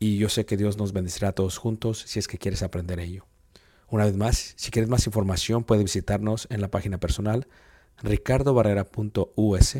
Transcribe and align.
y 0.00 0.16
yo 0.16 0.28
sé 0.30 0.46
que 0.46 0.56
Dios 0.56 0.78
nos 0.78 0.92
bendecirá 0.92 1.28
a 1.28 1.32
todos 1.32 1.58
juntos 1.58 2.02
si 2.06 2.18
es 2.18 2.26
que 2.26 2.38
quieres 2.38 2.62
aprender 2.62 2.98
ello. 2.98 3.26
Una 3.88 4.06
vez 4.06 4.16
más, 4.16 4.54
si 4.56 4.70
quieres 4.70 4.88
más 4.88 5.06
información, 5.06 5.62
puedes 5.62 5.84
visitarnos 5.84 6.48
en 6.50 6.60
la 6.60 6.68
página 6.68 6.98
personal 6.98 7.46
ricardobarrera.us 8.02 9.76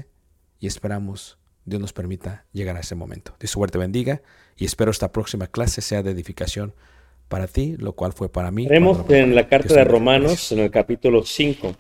y 0.59 0.67
esperamos 0.67 1.39
Dios 1.65 1.81
nos 1.81 1.95
permita 1.95 2.45
llegar 2.53 2.77
a 2.77 2.81
ese 2.81 2.95
momento. 2.95 3.35
Dios 3.41 3.51
suerte 3.51 3.79
bendiga 3.79 4.21
y 4.57 4.67
espero 4.67 4.91
esta 4.91 5.11
próxima 5.11 5.47
clase 5.47 5.81
sea 5.81 6.03
de 6.03 6.11
edificación 6.11 6.75
para 7.29 7.47
ti, 7.47 7.77
lo 7.79 7.95
cual 7.95 8.13
fue 8.13 8.29
para 8.29 8.51
mí. 8.51 8.67
Lo 8.67 9.07
en 9.11 9.35
la 9.35 9.49
carta 9.49 9.69
Dios 9.69 9.79
de. 9.79 9.85
Romanos, 9.85 10.33
Gracias. 10.33 10.53
en 10.53 10.59
el 10.59 10.71
capítulo 10.71 11.25
5, 11.25 11.75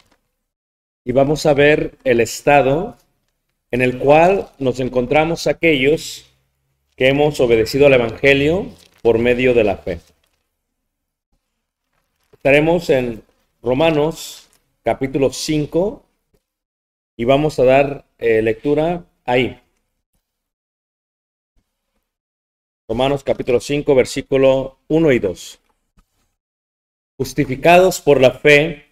y 1.04 1.12
vamos 1.12 1.44
a 1.44 1.52
ver 1.52 1.98
el 2.04 2.20
estado 2.20 2.96
en 3.70 3.82
el 3.82 3.98
cual 3.98 4.48
nos 4.58 4.80
encontramos 4.80 5.46
aquellos 5.46 6.29
que 7.00 7.08
hemos 7.08 7.40
obedecido 7.40 7.86
al 7.86 7.94
Evangelio 7.94 8.66
por 9.00 9.18
medio 9.18 9.54
de 9.54 9.64
la 9.64 9.78
fe. 9.78 10.00
Estaremos 12.30 12.90
en 12.90 13.22
Romanos 13.62 14.50
capítulo 14.84 15.32
5 15.32 16.04
y 17.16 17.24
vamos 17.24 17.58
a 17.58 17.64
dar 17.64 18.04
eh, 18.18 18.42
lectura 18.42 19.06
ahí. 19.24 19.58
Romanos 22.86 23.24
capítulo 23.24 23.60
5, 23.60 23.94
versículo 23.94 24.76
1 24.88 25.12
y 25.12 25.18
2. 25.20 25.58
Justificados 27.16 28.02
por 28.02 28.20
la 28.20 28.32
fe, 28.32 28.84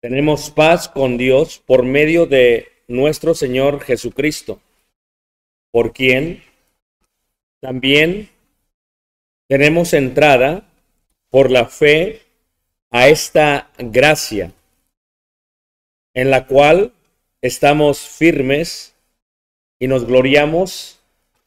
tenemos 0.00 0.50
paz 0.50 0.88
con 0.88 1.18
Dios 1.18 1.60
por 1.66 1.82
medio 1.82 2.26
de 2.26 2.68
nuestro 2.86 3.34
Señor 3.34 3.80
Jesucristo, 3.80 4.60
por 5.72 5.92
quien 5.92 6.51
también 7.62 8.28
tenemos 9.48 9.92
entrada 9.92 10.64
por 11.30 11.52
la 11.52 11.66
fe 11.66 12.22
a 12.90 13.06
esta 13.06 13.70
gracia, 13.78 14.50
en 16.12 16.30
la 16.30 16.46
cual 16.48 16.92
estamos 17.40 18.00
firmes 18.00 18.96
y 19.78 19.86
nos 19.86 20.06
gloriamos 20.06 20.98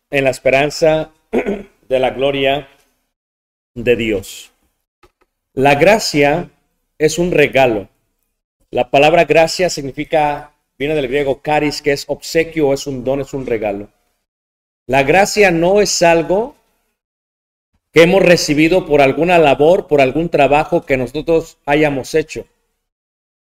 en 0.10 0.24
la 0.24 0.30
esperanza 0.30 1.12
de 1.90 2.00
la 2.00 2.12
gloria 2.12 2.70
de 3.74 3.98
Dios. 3.98 4.52
La 5.54 5.76
gracia 5.76 6.50
es 6.98 7.20
un 7.20 7.32
regalo. 7.32 7.90
La 8.72 8.90
palabra 8.90 9.26
gracia 9.26 9.70
significa, 9.70 10.54
viene 10.80 10.96
del 10.96 11.10
griego 11.10 11.42
caris, 11.42 11.82
que 11.82 11.92
es 11.92 12.06
obsequio, 12.08 12.74
es 12.74 12.88
un 12.88 13.04
don, 13.04 13.20
es 13.20 13.34
un 13.34 13.46
regalo. 13.46 13.90
La 14.88 15.04
gracia 15.04 15.50
no 15.52 15.82
es 15.82 16.02
algo 16.04 16.56
que 17.92 18.04
hemos 18.04 18.22
recibido 18.22 18.86
por 18.86 19.02
alguna 19.02 19.40
labor, 19.40 19.88
por 19.88 20.02
algún 20.02 20.30
trabajo 20.30 20.86
que 20.86 20.98
nosotros 20.98 21.58
hayamos 21.66 22.14
hecho. 22.14 22.46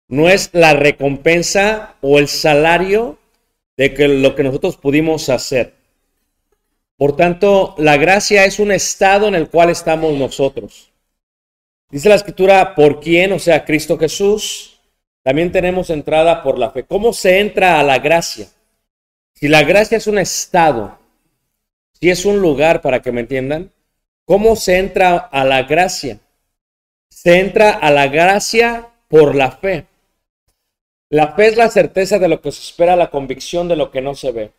No 0.07 0.29
es 0.29 0.51
la 0.53 0.73
recompensa 0.73 1.95
o 2.01 2.19
el 2.19 2.27
salario 2.27 3.17
de 3.75 3.93
que 3.93 4.07
lo 4.07 4.35
que 4.35 4.43
nosotros 4.43 4.77
pudimos 4.77 5.29
hacer. 5.29 5.73
Por 6.95 7.17
tanto, 7.17 7.75
la 7.77 7.97
gracia 7.97 8.45
es 8.45 8.59
un 8.59 8.71
estado 8.71 9.27
en 9.27 9.35
el 9.35 9.49
cual 9.49 9.69
estamos 9.69 10.13
nosotros. 10.13 10.91
Dice 11.89 12.07
la 12.07 12.15
escritura, 12.15 12.75
¿por 12.75 13.01
quién? 13.01 13.33
O 13.33 13.39
sea, 13.39 13.65
Cristo 13.65 13.97
Jesús. 13.97 14.79
También 15.23 15.51
tenemos 15.51 15.89
entrada 15.89 16.43
por 16.43 16.57
la 16.57 16.71
fe. 16.71 16.83
¿Cómo 16.83 17.11
se 17.11 17.39
entra 17.39 17.79
a 17.79 17.83
la 17.83 17.99
gracia? 17.99 18.47
Si 19.33 19.47
la 19.47 19.63
gracia 19.63 19.97
es 19.97 20.07
un 20.07 20.19
estado, 20.19 20.99
si 21.99 22.09
es 22.09 22.25
un 22.25 22.39
lugar, 22.39 22.81
para 22.81 23.01
que 23.01 23.11
me 23.11 23.21
entiendan, 23.21 23.71
¿cómo 24.25 24.55
se 24.55 24.77
entra 24.77 25.17
a 25.17 25.43
la 25.45 25.63
gracia? 25.63 26.19
Se 27.09 27.39
entra 27.39 27.71
a 27.71 27.91
la 27.91 28.07
gracia 28.07 28.89
por 29.07 29.35
la 29.35 29.51
fe. 29.51 29.85
La 31.09 31.33
fe 31.33 31.47
es 31.47 31.55
la 31.55 31.69
certeza 31.69 32.19
de 32.19 32.27
lo 32.27 32.41
que 32.41 32.51
se 32.51 32.61
espera, 32.61 32.95
la 32.95 33.09
convicción 33.09 33.67
de 33.67 33.75
lo 33.75 33.91
que 33.91 34.01
no 34.01 34.15
se 34.15 34.31
ve. 34.31 34.51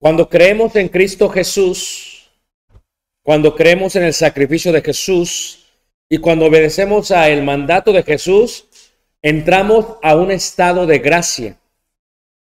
Cuando 0.00 0.28
creemos 0.28 0.74
en 0.76 0.88
Cristo 0.88 1.28
Jesús, 1.28 2.30
cuando 3.22 3.54
creemos 3.54 3.94
en 3.96 4.04
el 4.04 4.14
sacrificio 4.14 4.72
de 4.72 4.80
Jesús 4.80 5.66
y 6.08 6.18
cuando 6.18 6.46
obedecemos 6.46 7.10
a 7.10 7.28
el 7.28 7.42
mandato 7.42 7.92
de 7.92 8.02
Jesús, 8.02 8.66
entramos 9.20 9.98
a 10.02 10.16
un 10.16 10.30
estado 10.30 10.86
de 10.86 11.00
gracia, 11.00 11.58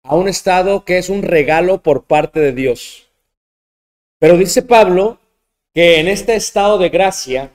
a 0.05 0.14
un 0.14 0.29
estado 0.29 0.85
que 0.85 0.99
es 0.99 1.09
un 1.09 1.23
regalo 1.23 1.82
por 1.82 2.05
parte 2.05 2.38
de 2.38 2.52
Dios. 2.52 3.06
Pero 4.18 4.36
dice 4.36 4.62
Pablo 4.62 5.18
que 5.74 6.00
en 6.00 6.08
este 6.08 6.34
estado 6.34 6.78
de 6.78 6.88
gracia, 6.88 7.52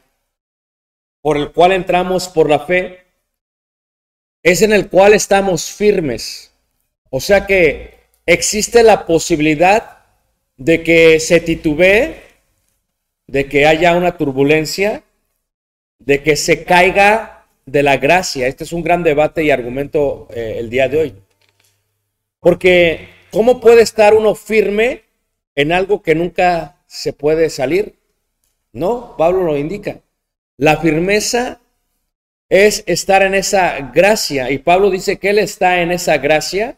por 1.21 1.37
el 1.37 1.51
cual 1.51 1.71
entramos 1.71 2.27
por 2.29 2.49
la 2.49 2.59
fe, 2.59 3.05
es 4.43 4.61
en 4.61 4.73
el 4.73 4.89
cual 4.89 5.13
estamos 5.13 5.71
firmes. 5.71 6.51
O 7.09 7.19
sea 7.19 7.45
que 7.45 7.95
existe 8.25 8.83
la 8.83 9.05
posibilidad 9.05 9.99
de 10.57 10.83
que 10.83 11.19
se 11.19 11.39
titubee, 11.39 12.21
de 13.27 13.45
que 13.47 13.65
haya 13.65 13.95
una 13.95 14.17
turbulencia, 14.17 15.03
de 15.99 16.21
que 16.21 16.35
se 16.35 16.63
caiga 16.63 17.45
de 17.65 17.83
la 17.83 17.97
gracia. 17.97 18.47
Este 18.47 18.63
es 18.63 18.73
un 18.73 18.83
gran 18.83 19.03
debate 19.03 19.43
y 19.43 19.51
argumento 19.51 20.27
eh, 20.33 20.55
el 20.57 20.69
día 20.69 20.87
de 20.87 20.99
hoy. 20.99 21.15
Porque 22.39 23.09
¿cómo 23.31 23.59
puede 23.59 23.81
estar 23.81 24.13
uno 24.13 24.35
firme 24.35 25.03
en 25.61 25.71
algo 25.71 26.01
que 26.01 26.15
nunca 26.15 26.77
se 26.87 27.13
puede 27.13 27.49
salir? 27.49 27.95
No, 28.73 29.15
Pablo 29.17 29.43
lo 29.43 29.57
indica. 29.57 29.99
La 30.57 30.77
firmeza 30.77 31.59
es 32.49 32.83
estar 32.87 33.21
en 33.21 33.35
esa 33.35 33.91
gracia. 33.93 34.51
Y 34.51 34.57
Pablo 34.57 34.89
dice 34.89 35.17
que 35.17 35.29
él 35.29 35.39
está 35.39 35.81
en 35.81 35.91
esa 35.91 36.17
gracia 36.17 36.77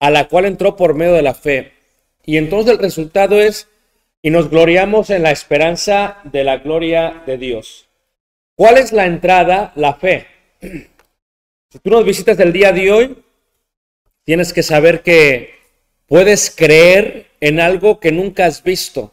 a 0.00 0.10
la 0.10 0.28
cual 0.28 0.46
entró 0.46 0.76
por 0.76 0.94
medio 0.94 1.12
de 1.14 1.22
la 1.22 1.34
fe. 1.34 1.72
Y 2.24 2.36
entonces 2.36 2.72
el 2.72 2.78
resultado 2.78 3.40
es, 3.40 3.68
y 4.22 4.30
nos 4.30 4.50
gloriamos 4.50 5.10
en 5.10 5.22
la 5.22 5.30
esperanza 5.30 6.18
de 6.24 6.44
la 6.44 6.58
gloria 6.58 7.22
de 7.26 7.38
Dios. 7.38 7.88
¿Cuál 8.54 8.78
es 8.78 8.92
la 8.92 9.06
entrada? 9.06 9.72
La 9.76 9.94
fe. 9.94 10.26
Si 10.60 11.78
tú 11.80 11.90
nos 11.90 12.04
visitas 12.04 12.38
el 12.40 12.52
día 12.52 12.72
de 12.72 12.90
hoy, 12.90 13.22
tienes 14.24 14.52
que 14.52 14.62
saber 14.62 15.02
que 15.02 15.54
puedes 16.06 16.50
creer 16.50 17.27
en 17.40 17.60
algo 17.60 18.00
que 18.00 18.12
nunca 18.12 18.46
has 18.46 18.62
visto. 18.62 19.12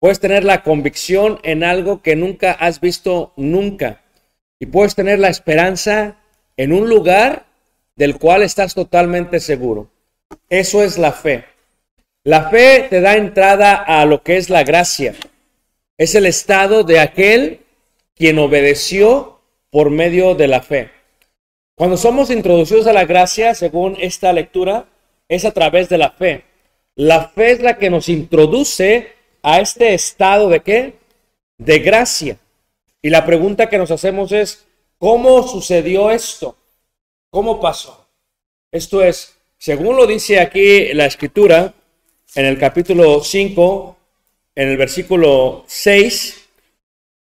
Puedes 0.00 0.20
tener 0.20 0.44
la 0.44 0.62
convicción 0.62 1.40
en 1.42 1.64
algo 1.64 2.02
que 2.02 2.16
nunca 2.16 2.52
has 2.52 2.80
visto 2.80 3.32
nunca. 3.36 4.02
Y 4.60 4.66
puedes 4.66 4.94
tener 4.94 5.18
la 5.18 5.28
esperanza 5.28 6.16
en 6.56 6.72
un 6.72 6.88
lugar 6.88 7.46
del 7.96 8.18
cual 8.18 8.42
estás 8.42 8.74
totalmente 8.74 9.40
seguro. 9.40 9.90
Eso 10.48 10.82
es 10.82 10.98
la 10.98 11.12
fe. 11.12 11.44
La 12.22 12.50
fe 12.50 12.86
te 12.88 13.00
da 13.00 13.16
entrada 13.16 13.74
a 13.74 14.04
lo 14.04 14.22
que 14.22 14.36
es 14.36 14.50
la 14.50 14.64
gracia. 14.64 15.14
Es 15.98 16.14
el 16.14 16.26
estado 16.26 16.82
de 16.82 17.00
aquel 17.00 17.60
quien 18.14 18.38
obedeció 18.38 19.40
por 19.70 19.90
medio 19.90 20.34
de 20.34 20.48
la 20.48 20.62
fe. 20.62 20.90
Cuando 21.76 21.96
somos 21.96 22.30
introducidos 22.30 22.86
a 22.86 22.92
la 22.92 23.04
gracia, 23.04 23.54
según 23.54 23.96
esta 24.00 24.32
lectura, 24.32 24.86
es 25.28 25.44
a 25.44 25.50
través 25.50 25.88
de 25.88 25.98
la 25.98 26.10
fe. 26.10 26.44
La 26.96 27.28
fe 27.28 27.52
es 27.52 27.60
la 27.60 27.76
que 27.76 27.90
nos 27.90 28.08
introduce 28.08 29.12
a 29.42 29.60
este 29.60 29.94
estado 29.94 30.48
de 30.48 30.60
qué? 30.60 30.94
De 31.58 31.80
gracia. 31.80 32.38
Y 33.02 33.10
la 33.10 33.26
pregunta 33.26 33.68
que 33.68 33.78
nos 33.78 33.90
hacemos 33.90 34.32
es, 34.32 34.64
¿cómo 34.98 35.46
sucedió 35.46 36.10
esto? 36.10 36.56
¿Cómo 37.30 37.60
pasó? 37.60 38.06
Esto 38.70 39.02
es, 39.02 39.36
según 39.58 39.96
lo 39.96 40.06
dice 40.06 40.38
aquí 40.38 40.92
la 40.94 41.06
escritura, 41.06 41.74
en 42.34 42.46
el 42.46 42.58
capítulo 42.58 43.22
5, 43.22 43.96
en 44.54 44.68
el 44.68 44.76
versículo 44.76 45.64
6, 45.66 46.48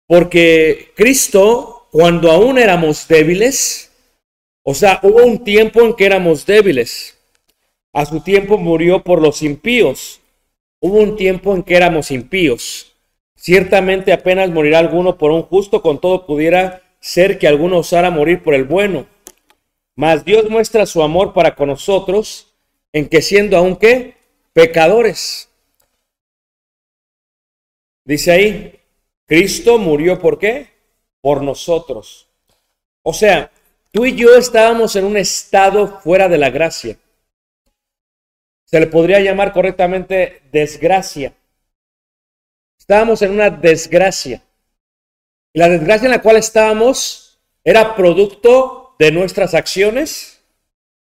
porque 0.08 0.92
Cristo, 0.96 1.88
cuando 1.92 2.32
aún 2.32 2.58
éramos 2.58 3.08
débiles, 3.08 3.92
o 4.62 4.74
sea, 4.74 5.00
hubo 5.04 5.24
un 5.24 5.44
tiempo 5.44 5.82
en 5.82 5.96
que 5.96 6.06
éramos 6.06 6.46
débiles. 6.46 7.15
A 7.96 8.06
su 8.06 8.20
tiempo 8.20 8.58
murió 8.58 9.06
por 9.06 9.22
los 9.22 9.42
impíos. 9.42 10.20
Hubo 10.82 10.98
un 10.98 11.16
tiempo 11.16 11.56
en 11.56 11.64
que 11.64 11.78
éramos 11.78 12.12
impíos. 12.12 12.94
Ciertamente 13.38 14.12
apenas 14.12 14.50
morirá 14.50 14.80
alguno 14.80 15.18
por 15.18 15.32
un 15.32 15.44
justo, 15.44 15.82
con 15.82 16.02
todo 16.02 16.26
pudiera 16.26 16.82
ser 17.00 17.40
que 17.40 17.48
alguno 17.48 17.78
osara 17.78 18.10
morir 18.10 18.44
por 18.44 18.54
el 18.54 18.66
bueno. 18.66 19.06
Mas 19.96 20.26
Dios 20.26 20.50
muestra 20.50 20.86
su 20.86 21.02
amor 21.04 21.32
para 21.32 21.56
con 21.56 21.70
nosotros 21.70 22.54
en 22.92 23.08
que 23.08 23.22
siendo 23.22 23.56
aún 23.56 23.78
que 23.78 24.18
pecadores. 24.52 25.48
Dice 28.04 28.32
ahí, 28.34 28.80
Cristo 29.26 29.78
murió 29.78 30.20
por 30.20 30.38
qué? 30.38 30.68
Por 31.22 31.42
nosotros. 31.42 32.28
O 33.04 33.14
sea, 33.14 33.54
tú 33.94 34.06
y 34.06 34.18
yo 34.18 34.36
estábamos 34.36 34.98
en 34.98 35.06
un 35.06 35.16
estado 35.16 36.02
fuera 36.02 36.28
de 36.28 36.38
la 36.38 36.50
gracia. 36.50 36.98
Se 38.66 38.80
le 38.80 38.88
podría 38.88 39.20
llamar 39.20 39.54
correctamente 39.54 40.42
desgracia. 40.52 41.34
Estábamos 42.78 43.22
en 43.22 43.32
una 43.32 43.50
desgracia. 43.50 44.44
Y 45.54 45.60
la 45.60 45.70
desgracia 45.70 46.06
en 46.06 46.12
la 46.12 46.22
cual 46.22 46.38
estábamos 46.38 47.40
era 47.64 47.96
producto 47.96 48.96
de 49.00 49.12
nuestras 49.12 49.54
acciones, 49.54 50.42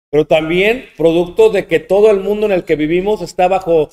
pero 0.10 0.26
también 0.26 0.90
producto 0.96 1.50
de 1.50 1.68
que 1.68 1.80
todo 1.80 2.12
el 2.12 2.20
mundo 2.20 2.46
en 2.46 2.52
el 2.52 2.64
que 2.64 2.76
vivimos 2.76 3.22
está 3.22 3.48
bajo 3.48 3.90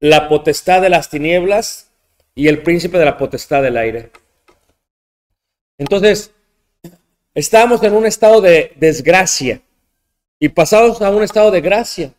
la 0.00 0.28
potestad 0.28 0.80
de 0.82 0.90
las 0.90 1.10
tinieblas 1.10 1.90
y 2.34 2.48
el 2.48 2.62
príncipe 2.62 2.98
de 2.98 3.04
la 3.04 3.18
potestad 3.18 3.62
del 3.62 3.76
aire. 3.76 4.10
Entonces, 5.76 6.32
estábamos 7.34 7.82
en 7.82 7.94
un 7.94 8.06
estado 8.06 8.40
de 8.40 8.72
desgracia 8.76 9.60
y 10.38 10.48
pasados 10.48 11.02
a 11.02 11.10
un 11.10 11.22
estado 11.22 11.50
de 11.50 11.60
gracia. 11.60 12.12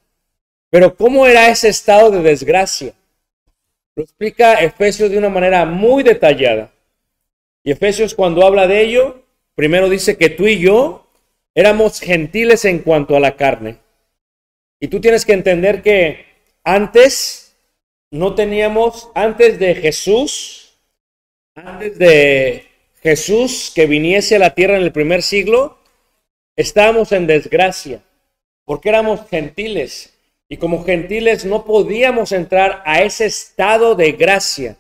Pero 0.70 0.96
¿cómo 0.96 1.26
era 1.26 1.50
ese 1.50 1.70
estado 1.70 2.12
de 2.12 2.22
desgracia? 2.22 2.94
Lo 3.96 4.04
explica 4.04 4.54
Efesios 4.56 5.10
de 5.10 5.18
una 5.18 5.30
manera 5.30 5.66
muy 5.66 6.04
detallada. 6.04 6.72
Y 7.64 7.72
Efesios 7.72 8.14
cuando 8.14 8.46
habla 8.46 8.68
de 8.68 8.82
ello, 8.82 9.24
primero 9.56 9.90
dice 9.90 10.18
que 10.18 10.30
tú 10.30 10.48
y 10.48 10.60
yo 10.60 11.08
éramos 11.56 12.00
gentiles 12.00 12.66
en 12.66 12.80
cuanto 12.80 13.16
a 13.16 13.20
la 13.20 13.36
carne. 13.36 13.78
Y 14.80 14.88
tú 14.88 15.02
tienes 15.02 15.26
que 15.26 15.34
entender 15.34 15.82
que 15.82 16.26
antes 16.64 17.56
no 18.12 18.36
teníamos, 18.36 19.10
antes 19.14 19.60
de 19.60 19.76
Jesús, 19.76 20.78
antes 21.56 21.98
de 21.98 22.66
Jesús 23.02 23.72
que 23.74 23.86
viniese 23.86 24.36
a 24.36 24.40
la 24.40 24.56
tierra 24.56 24.78
en 24.78 24.84
el 24.84 24.92
primer 24.92 25.22
siglo, 25.22 25.78
estábamos 26.56 27.12
en 27.12 27.28
desgracia, 27.28 28.02
porque 28.66 28.90
éramos 28.90 29.28
gentiles. 29.30 30.14
Y 30.50 30.58
como 30.58 30.84
gentiles 30.84 31.46
no 31.46 31.64
podíamos 31.64 32.32
entrar 32.32 32.82
a 32.86 33.04
ese 33.04 33.28
estado 33.28 33.94
de 33.94 34.14
gracia, 34.14 34.78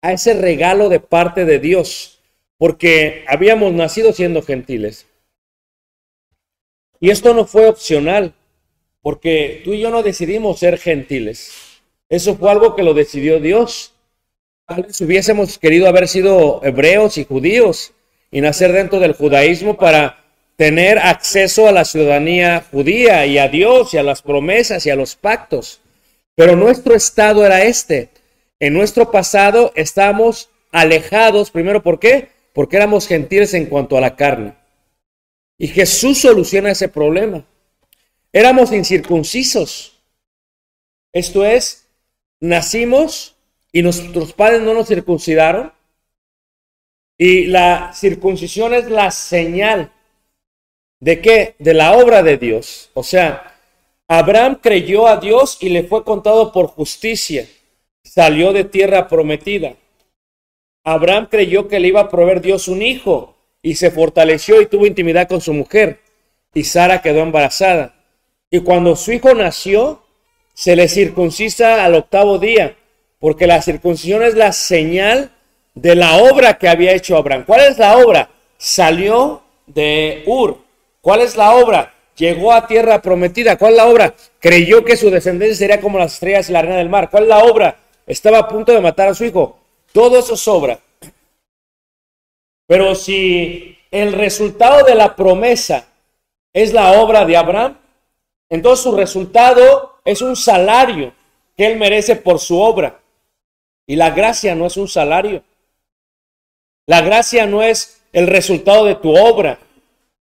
a 0.00 0.12
ese 0.12 0.32
regalo 0.32 0.88
de 0.88 0.98
parte 0.98 1.44
de 1.44 1.58
Dios, 1.58 2.20
porque 2.56 3.24
habíamos 3.28 3.72
nacido 3.74 4.14
siendo 4.14 4.40
gentiles. 4.40 5.06
Y 7.00 7.10
esto 7.10 7.34
no 7.34 7.46
fue 7.46 7.68
opcional, 7.68 8.34
porque 9.02 9.60
tú 9.64 9.74
y 9.74 9.80
yo 9.80 9.90
no 9.90 10.02
decidimos 10.02 10.58
ser 10.58 10.78
gentiles. 10.78 11.52
Eso 12.08 12.36
fue 12.36 12.50
algo 12.50 12.74
que 12.74 12.82
lo 12.82 12.94
decidió 12.94 13.40
Dios. 13.40 13.94
Tal 14.66 14.84
vez 14.84 15.00
hubiésemos 15.00 15.58
querido 15.58 15.86
haber 15.86 16.08
sido 16.08 16.60
hebreos 16.64 17.18
y 17.18 17.24
judíos 17.24 17.92
y 18.30 18.40
nacer 18.40 18.72
dentro 18.72 19.00
del 19.00 19.14
judaísmo 19.14 19.76
para 19.76 20.19
tener 20.60 20.98
acceso 20.98 21.68
a 21.68 21.72
la 21.72 21.86
ciudadanía 21.86 22.66
judía 22.70 23.24
y 23.24 23.38
a 23.38 23.48
Dios 23.48 23.94
y 23.94 23.96
a 23.96 24.02
las 24.02 24.20
promesas 24.20 24.84
y 24.84 24.90
a 24.90 24.94
los 24.94 25.16
pactos. 25.16 25.80
Pero 26.34 26.54
nuestro 26.54 26.94
estado 26.94 27.46
era 27.46 27.62
este. 27.62 28.10
En 28.58 28.74
nuestro 28.74 29.10
pasado 29.10 29.72
estamos 29.74 30.50
alejados, 30.70 31.50
primero, 31.50 31.82
¿por 31.82 31.98
qué? 31.98 32.28
Porque 32.52 32.76
éramos 32.76 33.06
gentiles 33.06 33.54
en 33.54 33.70
cuanto 33.70 33.96
a 33.96 34.02
la 34.02 34.16
carne. 34.16 34.52
Y 35.56 35.68
Jesús 35.68 36.18
soluciona 36.20 36.72
ese 36.72 36.88
problema. 36.88 37.46
Éramos 38.30 38.70
incircuncisos. 38.70 39.98
Esto 41.14 41.46
es, 41.46 41.86
nacimos 42.38 43.34
y 43.72 43.80
nuestros 43.80 44.34
padres 44.34 44.60
no 44.60 44.74
nos 44.74 44.88
circuncidaron. 44.88 45.72
Y 47.16 47.46
la 47.46 47.94
circuncisión 47.94 48.74
es 48.74 48.90
la 48.90 49.10
señal 49.10 49.90
de 51.00 51.20
qué? 51.20 51.54
De 51.58 51.74
la 51.74 51.96
obra 51.96 52.22
de 52.22 52.36
Dios. 52.36 52.90
O 52.94 53.02
sea, 53.02 53.56
Abraham 54.06 54.58
creyó 54.62 55.06
a 55.06 55.16
Dios 55.16 55.58
y 55.60 55.70
le 55.70 55.84
fue 55.84 56.04
contado 56.04 56.52
por 56.52 56.66
justicia. 56.66 57.48
Salió 58.04 58.52
de 58.52 58.64
tierra 58.64 59.08
prometida. 59.08 59.74
Abraham 60.84 61.28
creyó 61.30 61.68
que 61.68 61.80
le 61.80 61.88
iba 61.88 62.00
a 62.00 62.08
proveer 62.08 62.40
Dios 62.40 62.68
un 62.68 62.82
hijo 62.82 63.36
y 63.62 63.74
se 63.74 63.90
fortaleció 63.90 64.60
y 64.60 64.66
tuvo 64.66 64.86
intimidad 64.86 65.28
con 65.28 65.40
su 65.40 65.52
mujer. 65.52 66.00
Y 66.54 66.64
Sara 66.64 67.02
quedó 67.02 67.20
embarazada. 67.20 67.94
Y 68.50 68.60
cuando 68.60 68.96
su 68.96 69.12
hijo 69.12 69.34
nació, 69.34 70.02
se 70.54 70.74
le 70.76 70.88
circuncisa 70.88 71.84
al 71.84 71.94
octavo 71.94 72.38
día, 72.38 72.76
porque 73.18 73.46
la 73.46 73.62
circuncisión 73.62 74.22
es 74.22 74.34
la 74.34 74.52
señal 74.52 75.30
de 75.74 75.94
la 75.94 76.16
obra 76.18 76.58
que 76.58 76.68
había 76.68 76.92
hecho 76.92 77.16
Abraham. 77.16 77.44
¿Cuál 77.46 77.60
es 77.70 77.78
la 77.78 77.96
obra? 77.98 78.30
Salió 78.58 79.42
de 79.66 80.24
Ur. 80.26 80.58
¿Cuál 81.00 81.20
es 81.20 81.36
la 81.36 81.54
obra? 81.54 81.94
Llegó 82.16 82.52
a 82.52 82.66
tierra 82.66 83.00
prometida. 83.00 83.56
¿Cuál 83.56 83.72
es 83.72 83.76
la 83.78 83.86
obra? 83.86 84.14
Creyó 84.38 84.84
que 84.84 84.96
su 84.96 85.10
descendencia 85.10 85.56
sería 85.56 85.80
como 85.80 85.98
las 85.98 86.14
estrellas 86.14 86.48
y 86.48 86.52
la 86.52 86.58
arena 86.58 86.76
del 86.76 86.88
mar. 86.88 87.08
¿Cuál 87.10 87.24
es 87.24 87.28
la 87.28 87.44
obra? 87.44 87.78
Estaba 88.06 88.38
a 88.38 88.48
punto 88.48 88.72
de 88.72 88.80
matar 88.80 89.08
a 89.08 89.14
su 89.14 89.24
hijo. 89.24 89.58
Todo 89.92 90.18
eso 90.18 90.36
sobra. 90.36 90.78
Pero 92.66 92.94
si 92.94 93.78
el 93.90 94.12
resultado 94.12 94.84
de 94.84 94.94
la 94.94 95.16
promesa 95.16 95.86
es 96.52 96.72
la 96.72 97.00
obra 97.00 97.24
de 97.24 97.36
Abraham, 97.36 97.78
entonces 98.48 98.82
su 98.82 98.94
resultado 98.96 99.96
es 100.04 100.22
un 100.22 100.36
salario 100.36 101.12
que 101.56 101.66
él 101.66 101.78
merece 101.78 102.16
por 102.16 102.38
su 102.38 102.60
obra. 102.60 103.00
Y 103.86 103.96
la 103.96 104.10
gracia 104.10 104.54
no 104.54 104.66
es 104.66 104.76
un 104.76 104.88
salario. 104.88 105.42
La 106.86 107.00
gracia 107.00 107.46
no 107.46 107.62
es 107.62 108.02
el 108.12 108.26
resultado 108.26 108.84
de 108.84 108.94
tu 108.96 109.16
obra. 109.16 109.58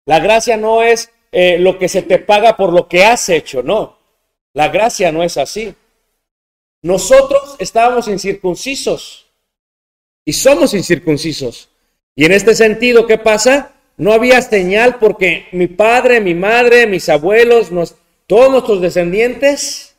La 0.06 0.20
gracia 0.20 0.58
no 0.58 0.84
es 0.84 1.12
eh, 1.32 1.58
lo 1.60 1.78
que 1.78 1.88
se 1.88 2.02
te 2.02 2.20
paga 2.20 2.58
por 2.58 2.74
lo 2.74 2.88
que 2.88 3.06
has 3.06 3.30
hecho, 3.30 3.64
no. 3.64 3.98
La 4.54 4.70
gracia 4.70 5.12
no 5.12 5.24
es 5.24 5.38
así. 5.38 5.74
Nosotros 6.82 7.56
estábamos 7.60 8.08
incircuncisos 8.08 9.28
y 10.26 10.34
somos 10.34 10.74
incircuncisos. 10.74 11.70
Y 12.16 12.26
en 12.26 12.32
este 12.32 12.56
sentido, 12.56 13.08
¿qué 13.08 13.18
pasa? 13.18 13.74
No 13.98 14.14
había 14.14 14.42
señal 14.42 14.98
porque 15.00 15.48
mi 15.52 15.68
padre, 15.68 16.20
mi 16.20 16.34
madre, 16.34 16.88
mis 16.88 17.08
abuelos, 17.08 17.70
todos 18.28 18.50
nuestros 18.52 18.82
descendientes 18.82 19.96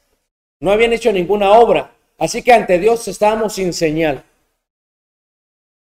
no 0.61 0.73
habían 0.73 0.92
hecho 0.92 1.12
ninguna 1.12 1.52
obra. 1.52 1.94
Así 2.18 2.42
que 2.42 2.52
ante 2.52 2.78
Dios 2.78 3.06
estábamos 3.09 3.54
sin 3.54 3.73
señal. 3.73 4.25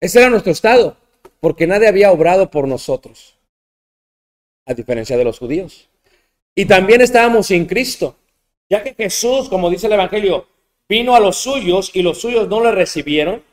Ese 0.02 0.20
era 0.20 0.30
nuestro 0.30 0.52
estado, 0.52 0.98
porque 1.40 1.68
nadie 1.68 1.88
había 1.88 2.12
obrado 2.12 2.52
por 2.52 2.68
nosotros, 2.68 3.35
a 4.66 4.74
diferencia 4.74 5.18
de 5.18 5.24
los 5.24 5.40
judíos. 5.40 5.90
Y 6.56 6.66
también 6.66 7.02
estábamos 7.02 7.48
sin 7.48 7.66
Cristo, 7.66 8.16
ya 8.70 8.84
que 8.84 8.94
Jesús, 8.94 9.50
como 9.50 9.70
dice 9.70 9.88
el 9.88 9.94
Evangelio, 9.94 10.48
vino 10.88 11.16
a 11.16 11.20
los 11.20 11.38
suyos 11.38 11.92
y 11.94 12.02
los 12.02 12.20
suyos 12.20 12.48
no 12.48 12.64
le 12.64 12.72
recibieron, 12.72 13.44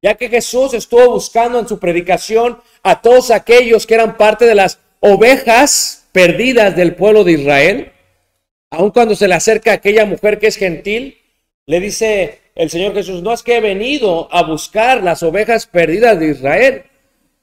ya 0.00 0.14
que 0.14 0.28
Jesús 0.28 0.74
estuvo 0.74 1.10
buscando 1.10 1.58
en 1.58 1.68
su 1.68 1.78
predicación 1.78 2.58
a 2.82 3.00
todos 3.00 3.30
aquellos 3.30 3.86
que 3.86 3.94
eran 3.94 4.16
parte 4.16 4.46
de 4.46 4.54
las 4.54 4.78
ovejas 5.00 6.08
perdidas 6.12 6.76
del 6.76 6.94
pueblo 6.94 7.24
de 7.24 7.32
Israel. 7.32 7.92
Aun 8.70 8.90
cuando 8.90 9.14
se 9.14 9.28
le 9.28 9.34
acerca 9.34 9.72
aquella 9.72 10.04
mujer 10.06 10.38
que 10.38 10.46
es 10.46 10.56
gentil, 10.56 11.18
le 11.66 11.80
dice 11.80 12.40
el 12.54 12.70
Señor 12.70 12.94
Jesús, 12.94 13.22
no 13.22 13.32
es 13.32 13.42
que 13.42 13.56
he 13.56 13.60
venido 13.60 14.28
a 14.32 14.42
buscar 14.42 15.02
las 15.02 15.22
ovejas 15.22 15.66
perdidas 15.66 16.18
de 16.18 16.28
Israel. 16.28 16.82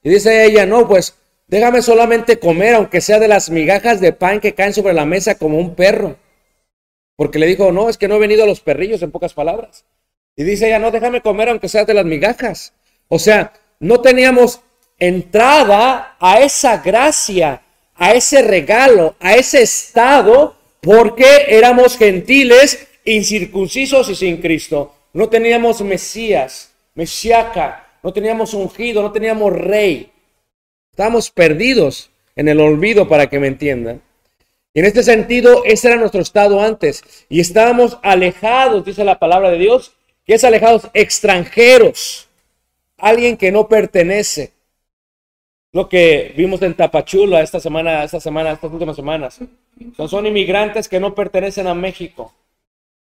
Y 0.03 0.09
dice 0.09 0.45
ella, 0.45 0.65
no, 0.65 0.87
pues 0.87 1.15
déjame 1.49 1.81
solamente 1.81 2.39
comer, 2.39 2.75
aunque 2.75 3.01
sea 3.01 3.19
de 3.19 3.27
las 3.27 3.49
migajas 3.49 3.99
de 3.99 4.13
pan 4.13 4.39
que 4.39 4.53
caen 4.53 4.73
sobre 4.73 4.93
la 4.93 5.05
mesa 5.05 5.35
como 5.35 5.57
un 5.57 5.75
perro. 5.75 6.15
Porque 7.15 7.39
le 7.39 7.47
dijo, 7.47 7.71
no, 7.73 7.89
es 7.89 7.97
que 7.97 8.07
no 8.07 8.15
he 8.15 8.19
venido 8.19 8.43
a 8.43 8.47
los 8.47 8.61
perrillos, 8.61 9.01
en 9.01 9.11
pocas 9.11 9.33
palabras. 9.33 9.83
Y 10.37 10.43
dice 10.43 10.67
ella, 10.67 10.79
no, 10.79 10.91
déjame 10.91 11.21
comer, 11.21 11.49
aunque 11.49 11.67
sea 11.67 11.83
de 11.83 11.93
las 11.93 12.05
migajas. 12.05 12.73
O 13.09 13.19
sea, 13.19 13.51
no 13.79 13.99
teníamos 13.99 14.61
entrada 14.97 16.15
a 16.19 16.39
esa 16.39 16.77
gracia, 16.77 17.61
a 17.95 18.13
ese 18.13 18.41
regalo, 18.41 19.15
a 19.19 19.35
ese 19.35 19.61
estado, 19.61 20.55
porque 20.81 21.25
éramos 21.47 21.97
gentiles, 21.97 22.87
incircuncisos 23.03 24.09
y 24.09 24.15
sin 24.15 24.37
Cristo. 24.37 24.93
No 25.11 25.27
teníamos 25.27 25.81
Mesías, 25.81 26.71
Mesiaca, 26.95 27.87
no 28.03 28.13
teníamos 28.13 28.53
ungido, 28.53 29.01
no 29.01 29.11
teníamos 29.11 29.51
rey. 29.51 30.11
Estábamos 30.99 31.31
perdidos 31.31 32.09
en 32.35 32.49
el 32.49 32.59
olvido 32.59 33.07
para 33.07 33.29
que 33.29 33.39
me 33.39 33.47
entiendan. 33.47 34.01
Y 34.73 34.81
en 34.81 34.85
este 34.85 35.01
sentido, 35.01 35.63
ese 35.63 35.87
era 35.87 35.95
nuestro 35.95 36.19
estado 36.19 36.59
antes. 36.59 37.25
Y 37.29 37.39
estábamos 37.39 37.97
alejados, 38.03 38.83
dice 38.83 39.05
la 39.05 39.17
palabra 39.17 39.49
de 39.49 39.59
Dios, 39.59 39.93
que 40.25 40.33
es 40.33 40.43
alejados 40.43 40.89
extranjeros. 40.93 42.27
Alguien 42.97 43.37
que 43.37 43.49
no 43.49 43.69
pertenece. 43.69 44.51
Lo 45.71 45.87
que 45.87 46.33
vimos 46.35 46.61
en 46.63 46.73
Tapachula 46.73 47.43
esta 47.43 47.61
semana, 47.61 48.03
esta 48.03 48.19
semana, 48.19 48.51
estas 48.51 48.69
últimas 48.69 48.97
semanas. 48.97 49.39
Son, 49.95 50.09
son 50.09 50.25
inmigrantes 50.27 50.89
que 50.89 50.99
no 50.99 51.15
pertenecen 51.15 51.67
a 51.67 51.75
México 51.75 52.33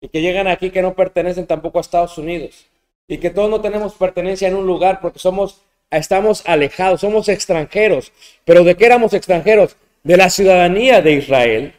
y 0.00 0.08
que 0.08 0.22
llegan 0.22 0.48
aquí 0.48 0.70
que 0.70 0.80
no 0.80 0.94
pertenecen 0.94 1.46
tampoco 1.46 1.76
a 1.76 1.82
Estados 1.82 2.16
Unidos 2.16 2.64
y 3.06 3.18
que 3.18 3.28
todos 3.28 3.50
no 3.50 3.60
tenemos 3.60 3.92
pertenencia 3.92 4.48
en 4.48 4.54
un 4.54 4.66
lugar 4.66 5.02
porque 5.02 5.18
somos 5.18 5.60
estamos 5.90 6.42
alejados, 6.46 7.00
somos 7.00 7.28
extranjeros. 7.28 8.12
Pero 8.44 8.64
¿de 8.64 8.76
qué 8.76 8.86
éramos 8.86 9.14
extranjeros? 9.14 9.76
De 10.02 10.16
la 10.16 10.30
ciudadanía 10.30 11.00
de 11.00 11.12
Israel. 11.12 11.74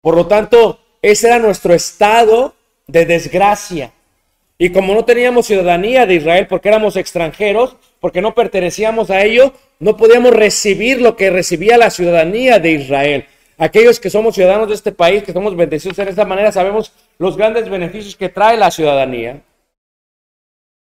Por 0.00 0.16
lo 0.16 0.26
tanto, 0.26 0.80
ese 1.02 1.28
era 1.28 1.38
nuestro 1.38 1.74
estado 1.74 2.54
de 2.86 3.06
desgracia. 3.06 3.92
Y 4.58 4.70
como 4.70 4.94
no 4.94 5.04
teníamos 5.04 5.46
ciudadanía 5.46 6.06
de 6.06 6.14
Israel 6.14 6.46
porque 6.46 6.68
éramos 6.68 6.96
extranjeros, 6.96 7.76
porque 8.00 8.22
no 8.22 8.34
pertenecíamos 8.34 9.10
a 9.10 9.22
ello, 9.22 9.52
no 9.80 9.96
podíamos 9.96 10.32
recibir 10.32 11.00
lo 11.00 11.16
que 11.16 11.30
recibía 11.30 11.76
la 11.76 11.90
ciudadanía 11.90 12.58
de 12.58 12.72
Israel. 12.72 13.26
Aquellos 13.56 14.00
que 14.00 14.10
somos 14.10 14.34
ciudadanos 14.34 14.68
de 14.68 14.74
este 14.74 14.92
país, 14.92 15.22
que 15.22 15.32
somos 15.32 15.56
bendecidos 15.56 15.96
de 15.96 16.04
esta 16.04 16.24
manera, 16.24 16.52
sabemos 16.52 16.92
los 17.18 17.36
grandes 17.36 17.68
beneficios 17.68 18.16
que 18.16 18.28
trae 18.28 18.56
la 18.56 18.70
ciudadanía. 18.70 19.42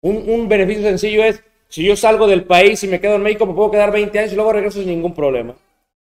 Un, 0.02 0.30
un, 0.30 0.50
beneficio 0.50 0.84
sencillo 0.84 1.24
es, 1.24 1.42
si 1.74 1.84
yo 1.84 1.96
salgo 1.96 2.28
del 2.28 2.44
país 2.44 2.84
y 2.84 2.88
me 2.88 3.02
quedo 3.02 3.16
en 3.16 3.24
México, 3.24 3.48
me 3.48 3.56
puedo 3.56 3.72
quedar 3.72 3.92
20 3.92 4.20
años 4.20 4.32
y 4.32 4.36
luego 4.36 4.54
regreso 4.54 4.78
sin 4.78 4.90
ningún 4.90 5.16
problema. 5.16 5.56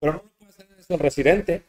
Pero 0.00 0.14
no 0.14 0.22
puede 0.36 0.50
hacer 0.50 0.66
eso 0.76 0.94
el 0.94 0.98
residente. 0.98 1.62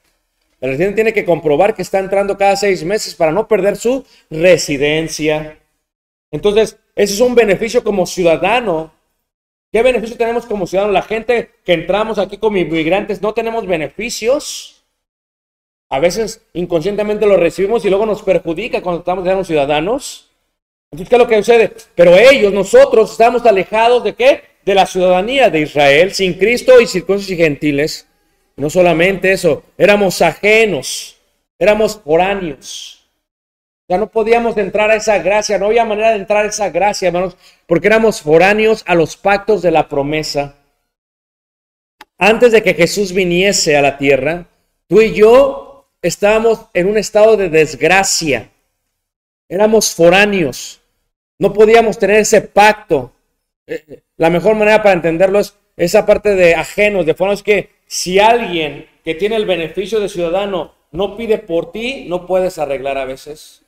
El 0.59 0.71
residente 0.71 0.95
tiene 0.95 1.13
que 1.13 1.23
comprobar 1.23 1.75
que 1.75 1.83
está 1.83 1.99
entrando 1.99 2.35
cada 2.35 2.55
seis 2.55 2.83
meses 2.83 3.13
para 3.13 3.31
no 3.31 3.47
perder 3.47 3.75
su 3.75 4.03
residencia. 4.31 5.59
Entonces, 6.31 6.79
ese 6.95 7.13
es 7.13 7.19
un 7.19 7.35
beneficio 7.35 7.83
como 7.83 8.07
ciudadano. 8.07 8.91
¿Qué 9.71 9.83
beneficio 9.83 10.17
tenemos 10.17 10.47
como 10.47 10.65
ciudadano? 10.65 10.91
La 10.91 11.03
gente 11.03 11.51
que 11.63 11.73
entramos 11.73 12.17
aquí 12.17 12.39
como 12.39 12.57
inmigrantes 12.57 13.21
no 13.21 13.35
tenemos 13.35 13.67
beneficios. 13.67 14.83
A 15.91 15.99
veces 15.99 16.41
inconscientemente 16.53 17.27
lo 17.27 17.37
recibimos 17.37 17.85
y 17.85 17.89
luego 17.91 18.07
nos 18.07 18.23
perjudica 18.23 18.81
cuando 18.81 19.01
estamos 19.01 19.45
ciudadanos. 19.45 20.31
Entonces, 20.95 21.09
¿qué 21.09 21.15
es 21.15 21.19
lo 21.19 21.27
que 21.27 21.37
sucede? 21.37 21.73
Pero 21.93 22.15
ellos, 22.15 22.53
nosotros, 22.53 23.11
estamos 23.11 23.45
alejados 23.45 24.01
de 24.05 24.15
qué? 24.15 24.43
De 24.63 24.73
la 24.73 24.85
ciudadanía 24.85 25.49
de 25.49 25.59
Israel, 25.59 26.13
sin 26.13 26.35
Cristo 26.35 26.79
y 26.79 26.87
circunstancias 26.87 27.37
y 27.37 27.43
gentiles. 27.43 28.07
No 28.55 28.69
solamente 28.69 29.33
eso, 29.33 29.63
éramos 29.77 30.21
ajenos, 30.21 31.17
éramos 31.59 31.99
foráneos. 32.01 33.05
Ya 33.89 33.97
no 33.97 34.07
podíamos 34.07 34.55
entrar 34.55 34.89
a 34.89 34.95
esa 34.95 35.19
gracia, 35.19 35.57
no 35.57 35.65
había 35.65 35.83
manera 35.83 36.11
de 36.11 36.19
entrar 36.19 36.45
a 36.45 36.47
esa 36.47 36.69
gracia, 36.69 37.09
hermanos, 37.09 37.35
porque 37.67 37.87
éramos 37.87 38.21
foráneos 38.21 38.81
a 38.87 38.95
los 38.95 39.17
pactos 39.17 39.61
de 39.61 39.71
la 39.71 39.89
promesa. 39.89 40.55
Antes 42.17 42.53
de 42.53 42.63
que 42.63 42.73
Jesús 42.73 43.11
viniese 43.11 43.75
a 43.75 43.81
la 43.81 43.97
tierra, 43.97 44.47
tú 44.87 45.01
y 45.01 45.13
yo 45.13 45.89
estábamos 46.01 46.67
en 46.73 46.87
un 46.87 46.97
estado 46.97 47.35
de 47.35 47.49
desgracia. 47.49 48.49
Éramos 49.49 49.93
foráneos. 49.93 50.79
No 51.39 51.53
podíamos 51.53 51.97
tener 51.97 52.17
ese 52.17 52.41
pacto. 52.41 53.11
La 54.17 54.29
mejor 54.29 54.55
manera 54.55 54.81
para 54.81 54.93
entenderlo 54.93 55.39
es 55.39 55.55
esa 55.77 56.05
parte 56.05 56.35
de 56.35 56.55
ajenos, 56.55 57.05
de 57.05 57.13
foráneos, 57.13 57.43
que 57.43 57.71
si 57.87 58.19
alguien 58.19 58.87
que 59.03 59.15
tiene 59.15 59.35
el 59.35 59.45
beneficio 59.45 59.99
de 59.99 60.09
ciudadano 60.09 60.73
no 60.91 61.17
pide 61.17 61.37
por 61.37 61.71
ti, 61.71 62.05
no 62.07 62.25
puedes 62.25 62.57
arreglar 62.57 62.97
a 62.97 63.05
veces. 63.05 63.63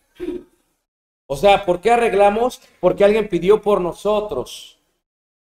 O 1.28 1.36
sea, 1.36 1.66
¿por 1.66 1.82
qué 1.82 1.92
arreglamos? 1.92 2.62
Porque 2.80 3.04
alguien 3.04 3.28
pidió 3.28 3.62
por 3.62 3.82
nosotros. 3.82 4.80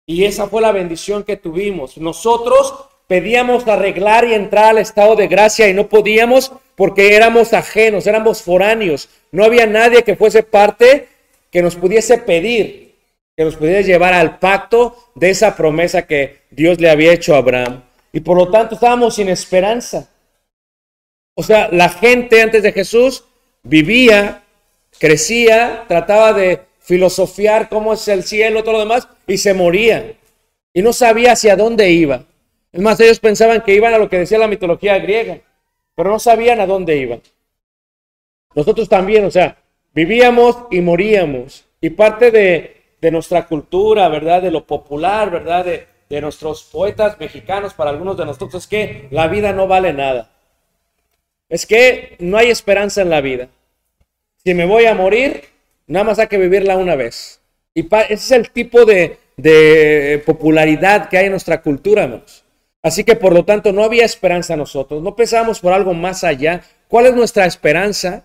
Y 0.07 0.25
esa 0.25 0.49
fue 0.49 0.63
la 0.63 0.73
bendición 0.73 1.25
que 1.25 1.37
tuvimos. 1.37 1.99
Nosotros 1.99 2.75
pedíamos 3.09 3.67
arreglar 3.67 4.25
y 4.25 4.35
entrar 4.35 4.67
al 4.67 4.79
estado 4.79 5.17
de 5.17 5.27
gracia 5.27 5.69
y 5.69 5.75
no 5.75 5.89
podíamos 5.89 6.53
porque 6.77 7.15
éramos 7.15 7.53
ajenos, 7.53 8.07
éramos 8.07 8.43
foráneos. 8.43 9.09
No 9.33 9.45
había 9.45 9.67
nadie 9.67 10.03
que 10.03 10.17
fuese 10.17 10.43
parte 10.43 11.09
que 11.55 11.63
nos 11.63 11.77
pudiese 11.77 12.19
pedir, 12.19 12.97
que 13.37 13.45
nos 13.45 13.55
pudiese 13.55 13.85
llevar 13.85 14.13
al 14.13 14.41
pacto 14.41 14.97
de 15.15 15.31
esa 15.31 15.55
promesa 15.55 16.05
que 16.05 16.41
Dios 16.51 16.81
le 16.81 16.91
había 16.91 17.13
hecho 17.13 17.33
a 17.33 17.39
Abraham. 17.39 17.85
Y 18.13 18.19
por 18.19 18.37
lo 18.37 18.51
tanto 18.51 18.75
estábamos 18.75 19.15
sin 19.15 19.29
esperanza. 19.29 20.11
O 21.37 21.45
sea, 21.45 21.69
la 21.71 21.91
gente 21.91 22.43
antes 22.43 22.65
de 22.65 22.73
Jesús 22.73 23.23
vivía, 23.63 24.43
crecía, 24.99 25.85
trataba 25.87 26.33
de 26.33 26.63
filosofiar 26.81 27.69
cómo 27.69 27.93
es 27.93 28.09
el 28.09 28.25
cielo, 28.25 28.65
todo 28.65 28.73
lo 28.73 28.81
demás, 28.81 29.07
y 29.29 29.39
se 29.39 29.55
moría. 29.55 30.13
Y 30.73 30.83
no 30.83 30.93
sabía 30.93 31.35
hacia 31.35 31.55
dónde 31.55 31.89
iba. 31.89 32.25
Es 32.73 32.81
más, 32.81 32.99
ellos 32.99 33.21
pensaban 33.21 33.61
que 33.61 33.75
iban 33.75 33.95
a 33.95 33.99
lo 33.99 34.09
que 34.09 34.19
decía 34.19 34.39
la 34.39 34.49
mitología 34.49 34.99
griega, 34.99 35.39
pero 35.95 36.11
no 36.11 36.19
sabían 36.19 36.59
a 36.59 36.67
dónde 36.67 36.97
iban. 36.97 37.23
Nosotros 38.57 38.89
también, 38.89 39.25
o 39.25 39.31
sea, 39.31 39.57
vivíamos 39.95 40.57
y 40.71 40.81
moríamos. 40.81 41.65
Y 41.81 41.91
parte 41.91 42.31
de, 42.31 42.83
de 43.01 43.11
nuestra 43.11 43.47
cultura, 43.47 44.09
¿verdad? 44.09 44.43
De 44.43 44.51
lo 44.51 44.67
popular, 44.67 45.31
¿verdad? 45.31 45.65
De, 45.65 45.87
de 46.09 46.21
nuestros 46.21 46.65
poetas 46.65 47.19
mexicanos, 47.19 47.75
para 47.75 47.91
algunos 47.91 48.17
de 48.17 48.25
nosotros, 48.25 48.55
es 48.55 48.67
que 48.67 49.09
la 49.11 49.29
vida 49.29 49.53
no 49.53 49.67
vale 49.67 49.93
nada. 49.93 50.31
Es 51.49 51.67
que 51.67 52.17
no 52.19 52.37
hay 52.37 52.51
esperanza 52.51 53.03
en 53.03 53.11
la 53.11 53.21
vida. 53.21 53.49
Si 54.45 54.55
me 54.55 54.67
voy 54.67 54.87
a 54.87 54.95
morir, 54.95 55.45
nada 55.87 56.05
más 56.05 56.19
hay 56.19 56.27
que 56.27 56.39
vivirla 56.39 56.77
una 56.77 56.97
vez. 56.97 57.41
Y 57.75 57.87
ese 57.87 58.15
es 58.15 58.31
el 58.31 58.51
tipo 58.51 58.85
de, 58.85 59.19
de 59.37 60.23
popularidad 60.25 61.09
que 61.09 61.19
hay 61.19 61.27
en 61.27 61.33
nuestra 61.33 61.61
cultura, 61.63 62.05
hermanos. 62.05 62.45
Así 62.83 63.03
que 63.03 63.17
por 63.17 63.33
lo 63.33 63.45
tanto 63.45 63.73
no 63.73 63.83
había 63.83 64.05
esperanza 64.05 64.57
nosotros. 64.57 65.03
No 65.03 65.17
pensábamos 65.17 65.61
por 65.61 65.73
algo 65.73 65.95
más 65.95 66.23
allá. 66.23 66.63
¿Cuál 66.87 67.07
es 67.07 67.15
nuestra 67.15 67.47
esperanza? 67.47 68.25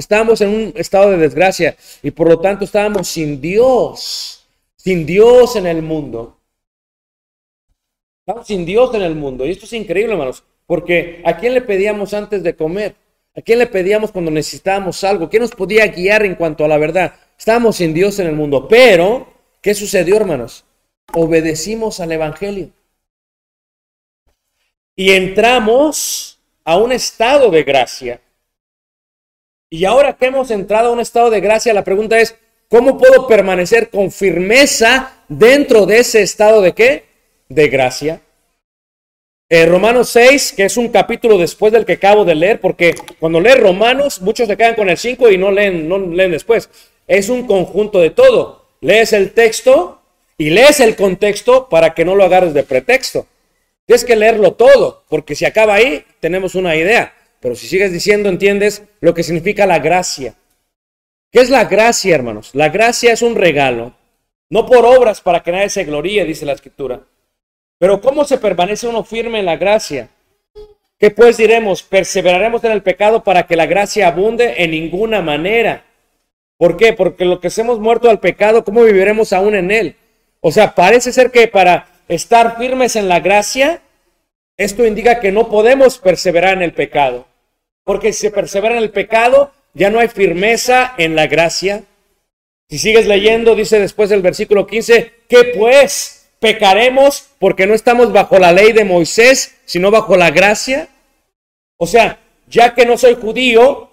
Estábamos 0.00 0.40
en 0.40 0.48
un 0.48 0.72
estado 0.76 1.10
de 1.10 1.18
desgracia 1.18 1.76
y 2.02 2.10
por 2.10 2.26
lo 2.26 2.40
tanto 2.40 2.64
estábamos 2.64 3.06
sin 3.06 3.38
Dios, 3.38 4.46
sin 4.74 5.04
Dios 5.04 5.56
en 5.56 5.66
el 5.66 5.82
mundo. 5.82 6.38
Estábamos 8.20 8.46
sin 8.46 8.64
Dios 8.64 8.94
en 8.94 9.02
el 9.02 9.14
mundo. 9.14 9.44
Y 9.44 9.50
esto 9.50 9.66
es 9.66 9.72
increíble, 9.74 10.14
hermanos, 10.14 10.42
porque 10.66 11.20
¿a 11.26 11.36
quién 11.36 11.52
le 11.52 11.60
pedíamos 11.60 12.14
antes 12.14 12.42
de 12.42 12.56
comer? 12.56 12.96
¿A 13.36 13.42
quién 13.42 13.58
le 13.58 13.66
pedíamos 13.66 14.10
cuando 14.10 14.30
necesitábamos 14.30 15.04
algo? 15.04 15.28
¿Quién 15.28 15.42
nos 15.42 15.50
podía 15.50 15.86
guiar 15.88 16.24
en 16.24 16.34
cuanto 16.34 16.64
a 16.64 16.68
la 16.68 16.78
verdad? 16.78 17.14
Estábamos 17.38 17.76
sin 17.76 17.92
Dios 17.92 18.18
en 18.20 18.26
el 18.26 18.34
mundo. 18.34 18.68
Pero, 18.68 19.30
¿qué 19.60 19.74
sucedió, 19.74 20.16
hermanos? 20.16 20.64
Obedecimos 21.12 22.00
al 22.00 22.12
Evangelio. 22.12 22.70
Y 24.96 25.10
entramos 25.10 26.38
a 26.64 26.78
un 26.78 26.90
estado 26.90 27.50
de 27.50 27.64
gracia. 27.64 28.22
Y 29.72 29.84
ahora 29.84 30.16
que 30.16 30.26
hemos 30.26 30.50
entrado 30.50 30.88
a 30.88 30.92
un 30.92 30.98
estado 30.98 31.30
de 31.30 31.40
gracia, 31.40 31.72
la 31.72 31.84
pregunta 31.84 32.18
es, 32.18 32.34
¿cómo 32.68 32.98
puedo 32.98 33.28
permanecer 33.28 33.88
con 33.88 34.10
firmeza 34.10 35.12
dentro 35.28 35.86
de 35.86 36.00
ese 36.00 36.22
estado 36.22 36.60
de 36.60 36.72
qué? 36.72 37.04
De 37.48 37.68
gracia. 37.68 38.20
Eh, 39.48 39.66
Romanos 39.66 40.08
6, 40.10 40.54
que 40.56 40.64
es 40.64 40.76
un 40.76 40.88
capítulo 40.88 41.38
después 41.38 41.72
del 41.72 41.84
que 41.84 41.94
acabo 41.94 42.24
de 42.24 42.34
leer, 42.34 42.60
porque 42.60 42.96
cuando 43.20 43.40
lees 43.40 43.60
Romanos, 43.60 44.20
muchos 44.20 44.48
se 44.48 44.56
quedan 44.56 44.74
con 44.74 44.88
el 44.88 44.98
5 44.98 45.30
y 45.30 45.38
no 45.38 45.52
leen, 45.52 45.88
no 45.88 45.98
leen 45.98 46.32
después. 46.32 46.68
Es 47.06 47.28
un 47.28 47.46
conjunto 47.46 48.00
de 48.00 48.10
todo. 48.10 48.66
Lees 48.80 49.12
el 49.12 49.30
texto 49.32 50.02
y 50.36 50.50
lees 50.50 50.80
el 50.80 50.96
contexto 50.96 51.68
para 51.68 51.94
que 51.94 52.04
no 52.04 52.16
lo 52.16 52.24
agarres 52.24 52.54
de 52.54 52.64
pretexto. 52.64 53.26
Tienes 53.86 54.04
que 54.04 54.16
leerlo 54.16 54.52
todo, 54.54 55.04
porque 55.08 55.36
si 55.36 55.44
acaba 55.44 55.74
ahí, 55.74 56.04
tenemos 56.18 56.56
una 56.56 56.74
idea. 56.74 57.14
Pero 57.40 57.56
si 57.56 57.66
sigues 57.66 57.92
diciendo, 57.92 58.28
entiendes 58.28 58.84
lo 59.00 59.14
que 59.14 59.22
significa 59.22 59.66
la 59.66 59.78
gracia. 59.78 60.34
¿Qué 61.32 61.40
es 61.40 61.50
la 61.50 61.64
gracia, 61.64 62.14
hermanos? 62.14 62.50
La 62.54 62.68
gracia 62.68 63.12
es 63.12 63.22
un 63.22 63.34
regalo, 63.34 63.94
no 64.50 64.66
por 64.66 64.84
obras 64.84 65.20
para 65.20 65.42
que 65.42 65.52
nadie 65.52 65.70
se 65.70 65.84
gloríe, 65.84 66.24
dice 66.24 66.44
la 66.44 66.52
escritura. 66.52 67.00
Pero 67.78 68.00
¿cómo 68.00 68.24
se 68.24 68.36
permanece 68.36 68.88
uno 68.88 69.04
firme 69.04 69.38
en 69.38 69.46
la 69.46 69.56
gracia? 69.56 70.10
¿Qué 70.98 71.10
pues 71.10 71.38
diremos? 71.38 71.82
¿Perseveraremos 71.82 72.62
en 72.64 72.72
el 72.72 72.82
pecado 72.82 73.24
para 73.24 73.46
que 73.46 73.56
la 73.56 73.64
gracia 73.64 74.08
abunde? 74.08 74.56
En 74.58 74.72
ninguna 74.72 75.22
manera. 75.22 75.84
¿Por 76.58 76.76
qué? 76.76 76.92
Porque 76.92 77.24
lo 77.24 77.40
que 77.40 77.48
hemos 77.56 77.80
muerto 77.80 78.10
al 78.10 78.20
pecado, 78.20 78.64
¿cómo 78.64 78.82
viviremos 78.82 79.32
aún 79.32 79.54
en 79.54 79.70
él? 79.70 79.96
O 80.40 80.52
sea, 80.52 80.74
parece 80.74 81.10
ser 81.10 81.30
que 81.30 81.48
para 81.48 81.88
estar 82.06 82.58
firmes 82.58 82.96
en 82.96 83.08
la 83.08 83.20
gracia, 83.20 83.80
esto 84.58 84.84
indica 84.84 85.20
que 85.20 85.32
no 85.32 85.48
podemos 85.48 85.96
perseverar 85.98 86.54
en 86.58 86.62
el 86.62 86.74
pecado. 86.74 87.29
Porque 87.90 88.12
si 88.12 88.20
se 88.20 88.30
persevera 88.30 88.76
en 88.76 88.84
el 88.84 88.92
pecado, 88.92 89.50
ya 89.74 89.90
no 89.90 89.98
hay 89.98 90.06
firmeza 90.06 90.94
en 90.96 91.16
la 91.16 91.26
gracia. 91.26 91.82
Si 92.68 92.78
sigues 92.78 93.08
leyendo, 93.08 93.56
dice 93.56 93.80
después 93.80 94.08
del 94.10 94.22
versículo 94.22 94.64
15, 94.64 95.12
¿qué 95.28 95.52
pues? 95.58 96.28
¿Pecaremos 96.38 97.30
porque 97.40 97.66
no 97.66 97.74
estamos 97.74 98.12
bajo 98.12 98.38
la 98.38 98.52
ley 98.52 98.70
de 98.72 98.84
Moisés, 98.84 99.56
sino 99.64 99.90
bajo 99.90 100.16
la 100.16 100.30
gracia? 100.30 100.88
O 101.78 101.86
sea, 101.88 102.20
ya 102.46 102.74
que 102.76 102.86
no 102.86 102.96
soy 102.96 103.16
judío 103.16 103.90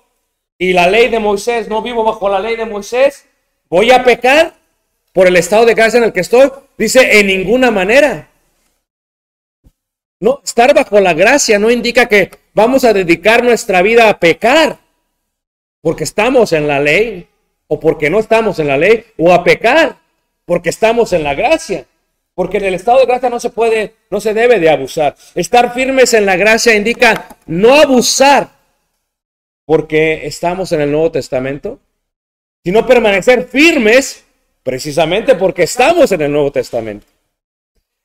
y 0.59 0.73
la 0.73 0.87
ley 0.87 1.09
de 1.09 1.17
Moisés, 1.17 1.67
no 1.67 1.81
vivo 1.81 2.03
bajo 2.03 2.29
la 2.29 2.39
ley 2.39 2.55
de 2.55 2.65
Moisés, 2.65 3.25
¿voy 3.67 3.89
a 3.89 4.03
pecar 4.03 4.53
por 5.11 5.25
el 5.25 5.37
estado 5.37 5.65
de 5.65 5.73
gracia 5.73 5.97
en 5.97 6.03
el 6.03 6.13
que 6.13 6.19
estoy? 6.19 6.51
Dice, 6.77 7.19
en 7.19 7.25
ninguna 7.25 7.71
manera. 7.71 8.29
No, 10.19 10.39
estar 10.43 10.75
bajo 10.75 10.99
la 10.99 11.15
gracia 11.15 11.57
no 11.57 11.71
indica 11.71 12.07
que 12.07 12.29
vamos 12.57 12.83
a 12.85 12.91
dedicar 12.91 13.43
nuestra 13.43 13.83
vida 13.83 14.09
a 14.09 14.19
pecar 14.19 14.79
porque 15.79 16.03
estamos 16.03 16.53
en 16.53 16.67
la 16.67 16.79
ley 16.79 17.27
o 17.67 17.79
porque 17.79 18.09
no 18.09 18.17
estamos 18.17 18.57
en 18.57 18.67
la 18.67 18.77
ley 18.77 19.05
o 19.15 19.31
a 19.31 19.43
pecar 19.43 19.97
porque 20.43 20.69
estamos 20.69 21.13
en 21.13 21.23
la 21.23 21.35
gracia. 21.35 21.85
Porque 22.33 22.57
en 22.57 22.65
el 22.65 22.73
estado 22.73 22.99
de 22.99 23.05
gracia 23.05 23.29
no 23.29 23.39
se 23.39 23.51
puede, 23.51 23.93
no 24.09 24.19
se 24.19 24.33
debe 24.33 24.59
de 24.59 24.71
abusar. 24.71 25.15
Estar 25.35 25.71
firmes 25.71 26.15
en 26.15 26.25
la 26.25 26.35
gracia 26.35 26.75
indica 26.75 27.37
no 27.45 27.75
abusar 27.75 28.49
porque 29.65 30.25
estamos 30.25 30.71
en 30.71 30.81
el 30.81 30.91
Nuevo 30.91 31.11
Testamento, 31.11 31.79
sino 32.63 32.87
permanecer 32.87 33.47
firmes 33.47 34.25
precisamente 34.63 35.35
porque 35.35 35.63
estamos 35.63 36.11
en 36.11 36.21
el 36.21 36.31
Nuevo 36.31 36.51
Testamento. 36.51 37.05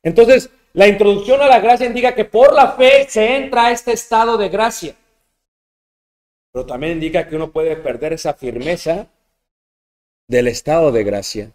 Entonces, 0.03 0.51
la 0.73 0.87
introducción 0.87 1.41
a 1.41 1.47
la 1.47 1.59
gracia 1.59 1.85
indica 1.85 2.15
que 2.15 2.25
por 2.25 2.53
la 2.53 2.71
fe 2.71 3.07
se 3.07 3.35
entra 3.35 3.67
a 3.67 3.71
este 3.71 3.93
estado 3.93 4.37
de 4.37 4.49
gracia. 4.49 4.95
Pero 6.51 6.65
también 6.65 6.93
indica 6.93 7.27
que 7.27 7.35
uno 7.35 7.51
puede 7.51 7.75
perder 7.75 8.13
esa 8.13 8.33
firmeza 8.33 9.07
del 10.27 10.47
estado 10.47 10.91
de 10.91 11.03
gracia. 11.03 11.51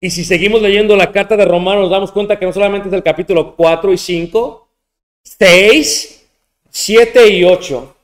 Y 0.00 0.10
si 0.10 0.24
seguimos 0.24 0.62
leyendo 0.62 0.96
la 0.96 1.10
carta 1.10 1.36
de 1.36 1.44
Romanos, 1.44 1.82
nos 1.82 1.90
damos 1.90 2.12
cuenta 2.12 2.38
que 2.38 2.46
no 2.46 2.52
solamente 2.52 2.88
es 2.88 2.94
el 2.94 3.02
capítulo 3.02 3.56
4 3.56 3.92
y 3.92 3.98
5, 3.98 4.68
6, 5.22 6.26
7 6.70 7.28
y 7.28 7.44
8. 7.44 7.96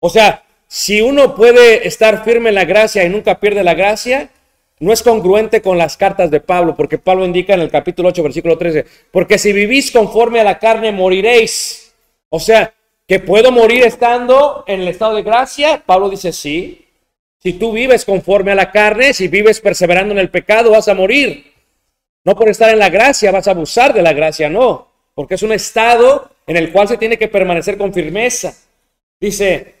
O 0.00 0.10
sea, 0.10 0.44
si 0.66 1.02
uno 1.02 1.34
puede 1.34 1.86
estar 1.86 2.24
firme 2.24 2.50
en 2.50 2.54
la 2.54 2.64
gracia 2.64 3.04
y 3.04 3.10
nunca 3.10 3.38
pierde 3.38 3.62
la 3.62 3.74
gracia, 3.74 4.30
no 4.80 4.92
es 4.92 5.02
congruente 5.02 5.60
con 5.62 5.78
las 5.78 5.96
cartas 5.96 6.30
de 6.30 6.40
Pablo, 6.40 6.74
porque 6.74 6.98
Pablo 6.98 7.24
indica 7.24 7.54
en 7.54 7.60
el 7.60 7.70
capítulo 7.70 8.08
8, 8.08 8.22
versículo 8.22 8.58
13, 8.58 8.86
porque 9.12 9.38
si 9.38 9.52
vivís 9.52 9.92
conforme 9.92 10.40
a 10.40 10.44
la 10.44 10.58
carne, 10.58 10.90
moriréis. 10.90 11.92
O 12.30 12.40
sea, 12.40 12.72
que 13.06 13.20
puedo 13.20 13.52
morir 13.52 13.84
estando 13.84 14.64
en 14.66 14.80
el 14.80 14.88
estado 14.88 15.14
de 15.16 15.22
gracia. 15.22 15.82
Pablo 15.84 16.08
dice 16.08 16.32
sí. 16.32 16.86
Si 17.42 17.54
tú 17.54 17.72
vives 17.72 18.04
conforme 18.04 18.52
a 18.52 18.54
la 18.54 18.70
carne, 18.70 19.12
si 19.12 19.28
vives 19.28 19.60
perseverando 19.60 20.12
en 20.12 20.18
el 20.18 20.30
pecado, 20.30 20.70
vas 20.70 20.88
a 20.88 20.94
morir. 20.94 21.52
No 22.24 22.34
por 22.34 22.48
estar 22.48 22.70
en 22.70 22.78
la 22.78 22.88
gracia, 22.88 23.32
vas 23.32 23.48
a 23.48 23.50
abusar 23.50 23.92
de 23.92 24.02
la 24.02 24.12
gracia, 24.12 24.48
no. 24.48 24.88
Porque 25.14 25.34
es 25.34 25.42
un 25.42 25.52
estado 25.52 26.30
en 26.46 26.56
el 26.56 26.70
cual 26.70 26.88
se 26.88 26.96
tiene 26.96 27.18
que 27.18 27.28
permanecer 27.28 27.76
con 27.76 27.92
firmeza. 27.92 28.54
Dice, 29.18 29.74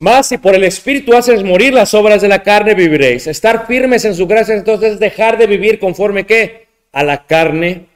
más 0.00 0.28
si 0.28 0.38
por 0.38 0.54
el 0.54 0.64
Espíritu 0.64 1.14
haces 1.16 1.42
morir 1.42 1.72
las 1.72 1.94
obras 1.94 2.22
de 2.22 2.28
la 2.28 2.42
carne, 2.42 2.74
viviréis. 2.74 3.26
Estar 3.26 3.66
firmes 3.66 4.04
en 4.04 4.14
su 4.14 4.26
gracia, 4.26 4.54
entonces 4.54 4.98
dejar 4.98 5.38
de 5.38 5.46
vivir 5.46 5.78
conforme 5.78 6.26
qué? 6.26 6.68
A 6.92 7.02
la 7.02 7.26
carne. 7.26 7.86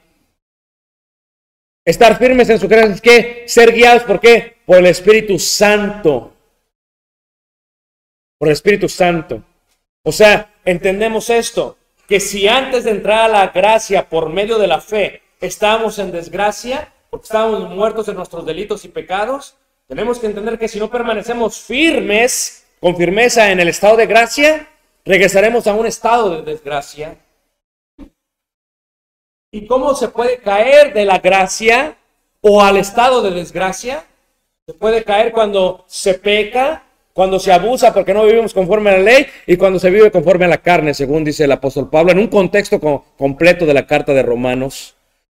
Estar 1.84 2.18
firmes 2.18 2.48
en 2.50 2.58
su 2.58 2.68
gracia 2.68 2.94
es 2.94 3.00
que 3.00 3.44
ser 3.46 3.72
guiados, 3.72 4.04
¿por 4.04 4.20
qué? 4.20 4.56
Por 4.64 4.78
el 4.78 4.86
Espíritu 4.86 5.38
Santo 5.38 6.34
por 8.40 8.48
el 8.48 8.54
Espíritu 8.54 8.88
Santo. 8.88 9.42
O 10.02 10.12
sea, 10.12 10.54
entendemos 10.64 11.28
esto, 11.28 11.76
que 12.08 12.20
si 12.20 12.48
antes 12.48 12.84
de 12.84 12.92
entrar 12.92 13.26
a 13.26 13.28
la 13.28 13.48
gracia 13.48 14.08
por 14.08 14.30
medio 14.30 14.58
de 14.58 14.66
la 14.66 14.80
fe 14.80 15.22
estábamos 15.42 15.98
en 15.98 16.10
desgracia, 16.10 16.90
porque 17.10 17.24
estábamos 17.24 17.68
muertos 17.68 18.08
en 18.08 18.16
nuestros 18.16 18.46
delitos 18.46 18.86
y 18.86 18.88
pecados, 18.88 19.56
tenemos 19.90 20.20
que 20.20 20.26
entender 20.29 20.57
que 20.57 20.68
si 20.68 20.79
no 20.79 20.88
permanecemos 20.88 21.59
firmes, 21.59 22.64
con 22.79 22.96
firmeza 22.96 23.50
en 23.50 23.59
el 23.59 23.66
estado 23.66 23.96
de 23.96 24.07
gracia, 24.07 24.68
regresaremos 25.05 25.66
a 25.66 25.74
un 25.74 25.85
estado 25.85 26.31
de 26.31 26.42
desgracia. 26.53 27.16
¿Y 29.50 29.66
cómo 29.66 29.96
se 29.96 30.07
puede 30.07 30.38
caer 30.38 30.94
de 30.94 31.05
la 31.05 31.18
gracia 31.18 31.96
o 32.40 32.62
al 32.62 32.76
estado 32.76 33.20
de 33.20 33.33
desgracia? 33.33 34.05
Se 34.64 34.74
puede 34.74 35.03
caer 35.03 35.33
cuando 35.33 35.85
se 35.88 36.14
peca, 36.14 36.85
cuando 37.12 37.40
se 37.40 37.53
abusa 37.53 37.92
porque 37.92 38.14
no 38.14 38.24
vivimos 38.24 38.55
conforme 38.55 38.90
a 38.90 38.92
la 38.92 39.03
ley 39.03 39.26
y 39.48 39.57
cuando 39.57 39.81
se 39.81 39.90
vive 39.90 40.12
conforme 40.12 40.44
a 40.44 40.48
la 40.48 40.59
carne, 40.62 40.94
según 40.94 41.24
dice 41.24 41.42
el 41.44 41.53
apóstol 41.53 41.90
Pablo, 41.90 42.12
en 42.12 42.20
un 42.20 42.29
contexto 42.29 42.79
co- 42.79 43.07
completo 43.18 43.66
de 43.66 43.74
la 43.74 43.88
carta 43.88 44.14
de 44.14 44.22
Romanos. 44.22 44.94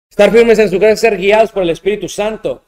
Estar 0.09 0.31
firmes 0.31 0.61
en 0.61 0.71
su 0.71 0.79
gracia 0.79 0.97
ser 0.97 1.17
guiados 1.17 1.51
por 1.51 1.65
el 1.65 1.71
Espíritu 1.71 2.09
Santo. 2.09 2.63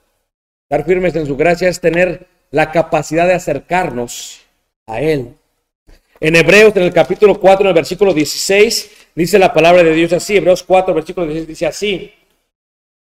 Estar 0.68 0.84
firmes 0.84 1.14
en 1.14 1.26
su 1.26 1.36
gracia 1.36 1.68
es 1.68 1.80
tener 1.80 2.26
la 2.50 2.72
capacidad 2.72 3.28
de 3.28 3.34
acercarnos 3.34 4.40
a 4.88 5.00
Él. 5.00 5.34
En 6.18 6.34
Hebreos, 6.34 6.74
en 6.74 6.82
el 6.82 6.92
capítulo 6.92 7.38
4, 7.38 7.62
en 7.62 7.68
el 7.68 7.74
versículo 7.74 8.12
16, 8.12 8.90
dice 9.14 9.38
la 9.38 9.54
palabra 9.54 9.84
de 9.84 9.94
Dios 9.94 10.12
así. 10.12 10.36
Hebreos 10.36 10.64
4, 10.64 10.92
versículo 10.92 11.26
16 11.26 11.46
dice 11.46 11.66
así. 11.66 12.12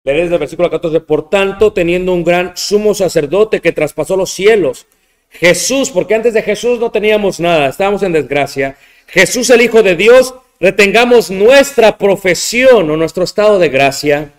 Desde 0.04 0.34
el 0.34 0.38
versículo 0.38 0.68
14. 0.68 1.00
Por 1.00 1.30
tanto, 1.30 1.72
teniendo 1.72 2.12
un 2.12 2.22
gran 2.22 2.54
sumo 2.54 2.92
sacerdote 2.92 3.62
que 3.62 3.72
traspasó 3.72 4.14
los 4.14 4.30
cielos, 4.30 4.86
Jesús, 5.30 5.88
porque 5.88 6.16
antes 6.16 6.34
de 6.34 6.42
Jesús 6.42 6.78
no 6.78 6.90
teníamos 6.90 7.40
nada, 7.40 7.70
estábamos 7.70 8.02
en 8.02 8.12
desgracia. 8.12 8.76
Jesús, 9.06 9.48
el 9.48 9.62
Hijo 9.62 9.82
de 9.82 9.96
Dios, 9.96 10.34
retengamos 10.60 11.30
nuestra 11.30 11.96
profesión 11.96 12.90
o 12.90 12.96
nuestro 12.98 13.24
estado 13.24 13.58
de 13.58 13.70
gracia, 13.70 14.32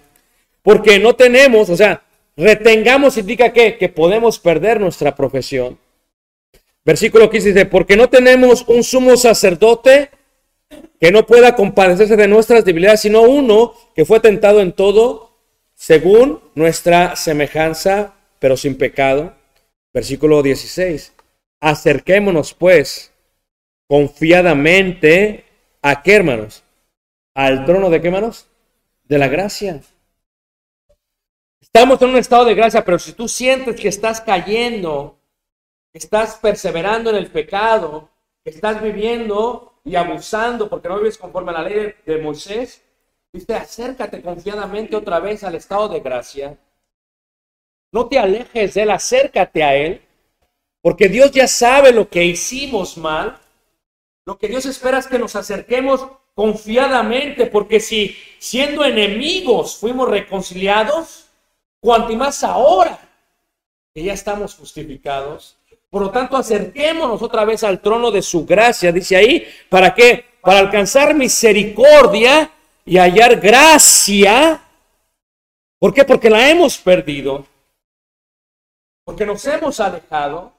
porque 0.62 1.00
no 1.00 1.16
tenemos, 1.16 1.72
o 1.72 1.76
sea, 1.76 2.05
retengamos 2.36 3.18
indica 3.18 3.54
que, 3.54 3.78
que 3.78 3.90
podemos 3.90 4.40
perder 4.40 4.80
nuestra 4.80 5.16
profesión. 5.16 5.80
Versículo 6.84 7.30
15 7.30 7.48
dice, 7.50 7.66
porque 7.66 7.98
no 7.98 8.10
tenemos 8.10 8.64
un 8.68 8.84
sumo 8.84 9.18
sacerdote 9.18 10.12
que 11.00 11.12
no 11.12 11.26
pueda 11.26 11.56
compadecerse 11.56 12.16
de 12.16 12.28
nuestras 12.28 12.64
debilidades, 12.64 13.02
sino 13.02 13.22
uno 13.24 13.74
que 13.96 14.06
fue 14.06 14.20
tentado 14.20 14.62
en 14.62 14.72
todo 14.72 15.32
según 15.74 16.42
nuestra 16.56 17.16
semejanza, 17.16 18.14
pero 18.40 18.56
sin 18.56 18.78
pecado. 18.78 19.34
Versículo 19.94 20.44
16, 20.44 21.14
acerquémonos 21.62 22.54
pues 22.54 23.12
confiadamente 23.88 25.46
a 25.82 26.04
qué 26.04 26.16
hermanos? 26.16 26.64
Al 27.34 27.66
trono 27.66 27.90
de 27.90 28.02
qué 28.02 28.08
hermanos? 28.08 28.48
De 29.06 29.18
la 29.18 29.28
gracia. 29.28 29.82
Estamos 31.66 32.02
en 32.02 32.10
un 32.10 32.18
estado 32.18 32.46
de 32.46 32.56
gracia, 32.56 32.86
pero 32.86 33.00
si 33.00 33.12
tú 33.14 33.28
sientes 33.28 33.82
que 33.82 33.90
estás 33.90 34.22
cayendo, 34.22 35.20
que 35.92 35.98
estás 35.98 36.38
perseverando 36.38 37.10
en 37.10 37.18
el 37.18 37.30
pecado, 37.32 38.08
que 38.44 38.52
estás 38.52 38.82
viviendo 38.82 39.74
y 39.84 39.96
abusando 39.96 40.70
porque 40.70 40.88
no 40.88 40.98
vives 40.98 41.18
conforme 41.18 41.52
a 41.52 41.56
la 41.56 41.64
ley 41.64 41.94
de, 42.06 42.18
Moisés, 42.20 42.82
dice, 43.34 43.56
acércate 43.56 44.22
confiadamente 44.22 44.96
otra 44.96 45.20
vez 45.20 45.44
al 45.44 45.56
estado 45.56 45.90
de 45.90 46.00
gracia. 46.00 46.58
No 47.92 48.08
te 48.08 48.20
alejes 48.20 48.76
de 48.76 48.84
él, 48.84 48.92
acércate 48.92 49.64
a 49.64 49.76
él, 49.76 50.02
porque 50.82 51.10
Dios 51.10 51.32
ya 51.32 51.48
sabe 51.48 51.92
lo 51.92 52.08
que 52.08 52.24
hicimos 52.24 52.96
mal. 52.96 53.38
Lo 54.26 54.38
que 54.38 54.48
Dios 54.48 54.66
espera 54.66 55.00
es 55.00 55.08
que 55.08 55.20
nos 55.20 55.36
acerquemos 55.36 56.08
confiadamente, 56.36 57.48
porque 57.48 57.80
si 57.80 58.16
siendo 58.38 58.86
enemigos 58.86 59.76
fuimos 59.78 60.08
reconciliados, 60.08 61.25
cuanto 61.86 62.16
más 62.16 62.44
ahora 62.44 62.98
que 63.94 64.04
ya 64.04 64.14
estamos 64.14 64.56
justificados. 64.56 65.56
Por 65.92 66.02
lo 66.02 66.10
tanto, 66.10 66.36
acerquémonos 66.36 67.22
otra 67.22 67.46
vez 67.46 67.64
al 67.64 67.80
trono 67.80 68.10
de 68.10 68.24
su 68.24 68.44
gracia, 68.44 68.92
dice 68.92 69.16
ahí, 69.16 69.48
¿para 69.70 69.94
qué? 69.94 70.26
Para 70.42 70.60
alcanzar 70.60 71.14
misericordia 71.14 72.50
y 72.84 72.98
hallar 72.98 73.40
gracia. 73.40 74.64
¿Por 75.78 75.94
qué? 75.94 76.04
Porque 76.04 76.28
la 76.28 76.50
hemos 76.50 76.76
perdido. 76.80 77.46
Porque 79.04 79.24
nos 79.24 79.46
hemos 79.46 79.80
alejado. 79.80 80.54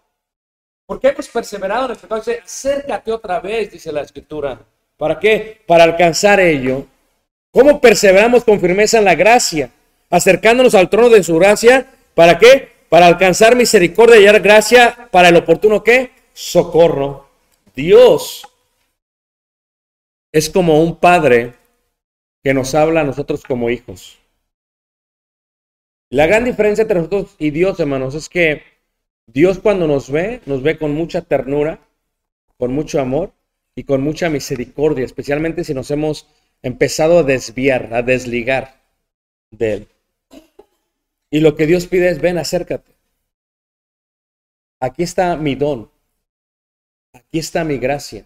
Porque 0.87 1.09
hemos 1.09 1.27
perseverado 1.27 1.87
en 1.87 1.91
el 1.91 1.97
pecado. 1.97 2.23
Acércate 2.45 3.11
otra 3.11 3.41
vez, 3.41 3.73
dice 3.73 3.91
la 3.91 4.03
escritura. 4.03 4.61
¿Para 4.97 5.19
qué? 5.19 5.61
Para 5.67 5.83
alcanzar 5.83 6.39
ello. 6.39 6.87
¿Cómo 7.51 7.81
perseveramos 7.81 8.45
con 8.45 8.61
firmeza 8.61 8.99
en 8.99 9.05
la 9.05 9.17
gracia? 9.17 9.73
Acercándonos 10.11 10.75
al 10.75 10.91
trono 10.91 11.09
de 11.09 11.23
su 11.23 11.37
gracia. 11.37 11.93
¿Para 12.15 12.39
qué? 12.39 12.73
Para 12.89 13.07
alcanzar 13.07 13.57
misericordia 13.57 14.17
y 14.17 14.27
hallar 14.27 14.41
gracia 14.41 15.09
para 15.11 15.29
el 15.29 15.37
oportuno 15.37 15.83
qué? 15.83 16.13
Socorro. 16.33 17.29
Dios 17.75 18.47
es 20.33 20.51
como 20.51 20.83
un 20.83 20.97
padre 20.97 21.55
que 22.43 22.55
nos 22.55 22.75
habla 22.75 23.01
a 23.01 23.05
nosotros 23.05 23.43
como 23.43 23.71
hijos. 23.71 24.19
La 26.11 26.27
gran 26.27 26.45
diferencia 26.45 26.83
entre 26.83 26.99
nosotros 26.99 27.35
y 27.39 27.51
Dios, 27.51 27.81
hermanos, 27.81 28.15
es 28.15 28.29
que 28.29 28.63
Dios 29.27 29.59
cuando 29.59 29.89
nos 29.89 30.11
ve, 30.11 30.41
nos 30.47 30.63
ve 30.63 30.79
con 30.79 30.95
mucha 30.95 31.23
ternura, 31.23 31.81
con 32.57 32.73
mucho 32.73 33.01
amor 33.01 33.33
y 33.75 33.85
con 33.85 34.03
mucha 34.03 34.31
misericordia, 34.31 35.05
especialmente 35.05 35.65
si 35.65 35.75
nos 35.75 35.91
hemos 35.91 36.29
empezado 36.63 37.19
a 37.19 37.23
desviar, 37.25 37.93
a 37.93 38.03
desligar 38.03 38.81
de 39.51 39.73
Él. 39.73 39.89
Y 41.37 41.41
lo 41.41 41.55
que 41.55 41.67
Dios 41.67 41.87
pide 41.87 42.09
es, 42.09 42.19
ven, 42.19 42.39
acércate. 42.39 42.97
Aquí 44.81 45.03
está 45.03 45.37
mi 45.37 45.55
don. 45.55 45.91
Aquí 47.13 47.39
está 47.39 47.63
mi 47.63 47.77
gracia. 47.77 48.25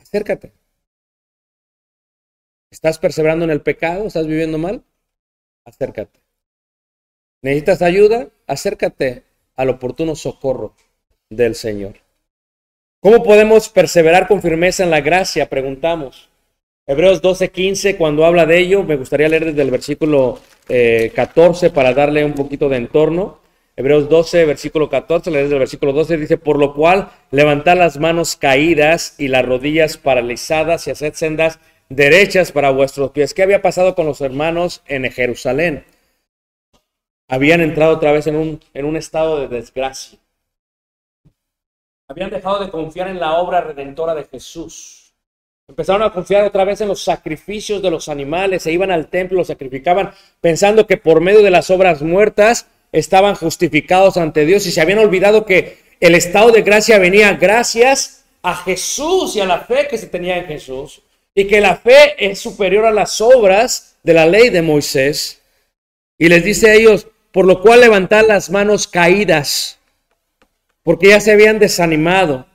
Acércate. 0.00 0.50
¿Estás 2.70 2.98
perseverando 2.98 3.44
en 3.44 3.50
el 3.50 3.60
pecado? 3.60 4.06
¿Estás 4.06 4.26
viviendo 4.26 4.56
mal? 4.56 4.82
Acércate. 5.66 6.18
¿Necesitas 7.42 7.82
ayuda? 7.82 8.30
Acércate 8.46 9.24
al 9.54 9.68
oportuno 9.68 10.16
socorro 10.16 10.74
del 11.28 11.54
Señor. 11.54 11.96
¿Cómo 13.00 13.22
podemos 13.22 13.68
perseverar 13.68 14.28
con 14.28 14.40
firmeza 14.40 14.82
en 14.82 14.88
la 14.88 15.02
gracia? 15.02 15.50
Preguntamos. 15.50 16.30
Hebreos 16.86 17.22
12:15, 17.22 17.96
cuando 17.96 18.26
habla 18.26 18.44
de 18.44 18.58
ello, 18.58 18.82
me 18.82 18.96
gustaría 18.96 19.28
leer 19.28 19.46
desde 19.46 19.62
el 19.62 19.70
versículo 19.70 20.38
eh, 20.68 21.12
14 21.14 21.70
para 21.70 21.94
darle 21.94 22.24
un 22.26 22.34
poquito 22.34 22.68
de 22.68 22.76
entorno. 22.76 23.40
Hebreos 23.74 24.08
12, 24.10 24.44
versículo 24.44 24.90
14, 24.90 25.30
leer 25.30 25.44
desde 25.44 25.56
el 25.56 25.60
versículo 25.60 25.92
12, 25.94 26.18
dice, 26.18 26.36
por 26.36 26.58
lo 26.58 26.74
cual 26.74 27.10
levantad 27.30 27.76
las 27.78 27.98
manos 27.98 28.36
caídas 28.36 29.14
y 29.18 29.28
las 29.28 29.46
rodillas 29.46 29.96
paralizadas 29.96 30.86
y 30.86 30.90
haced 30.90 31.14
sendas 31.14 31.58
derechas 31.88 32.52
para 32.52 32.70
vuestros 32.70 33.12
pies. 33.12 33.32
¿Qué 33.32 33.42
había 33.42 33.62
pasado 33.62 33.94
con 33.94 34.04
los 34.06 34.20
hermanos 34.20 34.82
en 34.86 35.10
Jerusalén? 35.10 35.86
Habían 37.28 37.62
entrado 37.62 37.94
otra 37.94 38.12
vez 38.12 38.26
en 38.26 38.36
un, 38.36 38.60
en 38.74 38.84
un 38.84 38.96
estado 38.96 39.40
de 39.40 39.48
desgracia. 39.48 40.18
Habían 42.08 42.30
dejado 42.30 42.62
de 42.62 42.70
confiar 42.70 43.08
en 43.08 43.18
la 43.18 43.38
obra 43.38 43.62
redentora 43.62 44.14
de 44.14 44.24
Jesús. 44.24 45.03
Empezaron 45.66 46.02
a 46.02 46.12
confiar 46.12 46.44
otra 46.44 46.64
vez 46.64 46.82
en 46.82 46.88
los 46.88 47.02
sacrificios 47.02 47.80
de 47.80 47.90
los 47.90 48.10
animales, 48.10 48.62
se 48.62 48.72
iban 48.72 48.90
al 48.90 49.08
templo, 49.08 49.44
sacrificaban, 49.44 50.12
pensando 50.40 50.86
que 50.86 50.98
por 50.98 51.22
medio 51.22 51.42
de 51.42 51.50
las 51.50 51.70
obras 51.70 52.02
muertas 52.02 52.66
estaban 52.92 53.34
justificados 53.34 54.18
ante 54.18 54.44
Dios 54.44 54.66
y 54.66 54.70
se 54.70 54.82
habían 54.82 54.98
olvidado 54.98 55.46
que 55.46 55.78
el 56.00 56.14
estado 56.14 56.50
de 56.50 56.62
gracia 56.62 56.98
venía 56.98 57.32
gracias 57.32 58.24
a 58.42 58.54
Jesús 58.56 59.36
y 59.36 59.40
a 59.40 59.46
la 59.46 59.60
fe 59.60 59.88
que 59.88 59.96
se 59.96 60.06
tenía 60.06 60.36
en 60.36 60.44
Jesús 60.44 61.00
y 61.34 61.46
que 61.46 61.62
la 61.62 61.76
fe 61.76 62.14
es 62.18 62.38
superior 62.38 62.84
a 62.84 62.92
las 62.92 63.22
obras 63.22 63.96
de 64.02 64.12
la 64.12 64.26
ley 64.26 64.50
de 64.50 64.60
Moisés. 64.60 65.40
Y 66.18 66.28
les 66.28 66.44
dice 66.44 66.70
a 66.70 66.74
ellos, 66.74 67.08
por 67.32 67.46
lo 67.46 67.62
cual 67.62 67.80
levantad 67.80 68.26
las 68.28 68.50
manos 68.50 68.86
caídas, 68.86 69.78
porque 70.82 71.08
ya 71.08 71.20
se 71.20 71.32
habían 71.32 71.58
desanimado, 71.58 72.46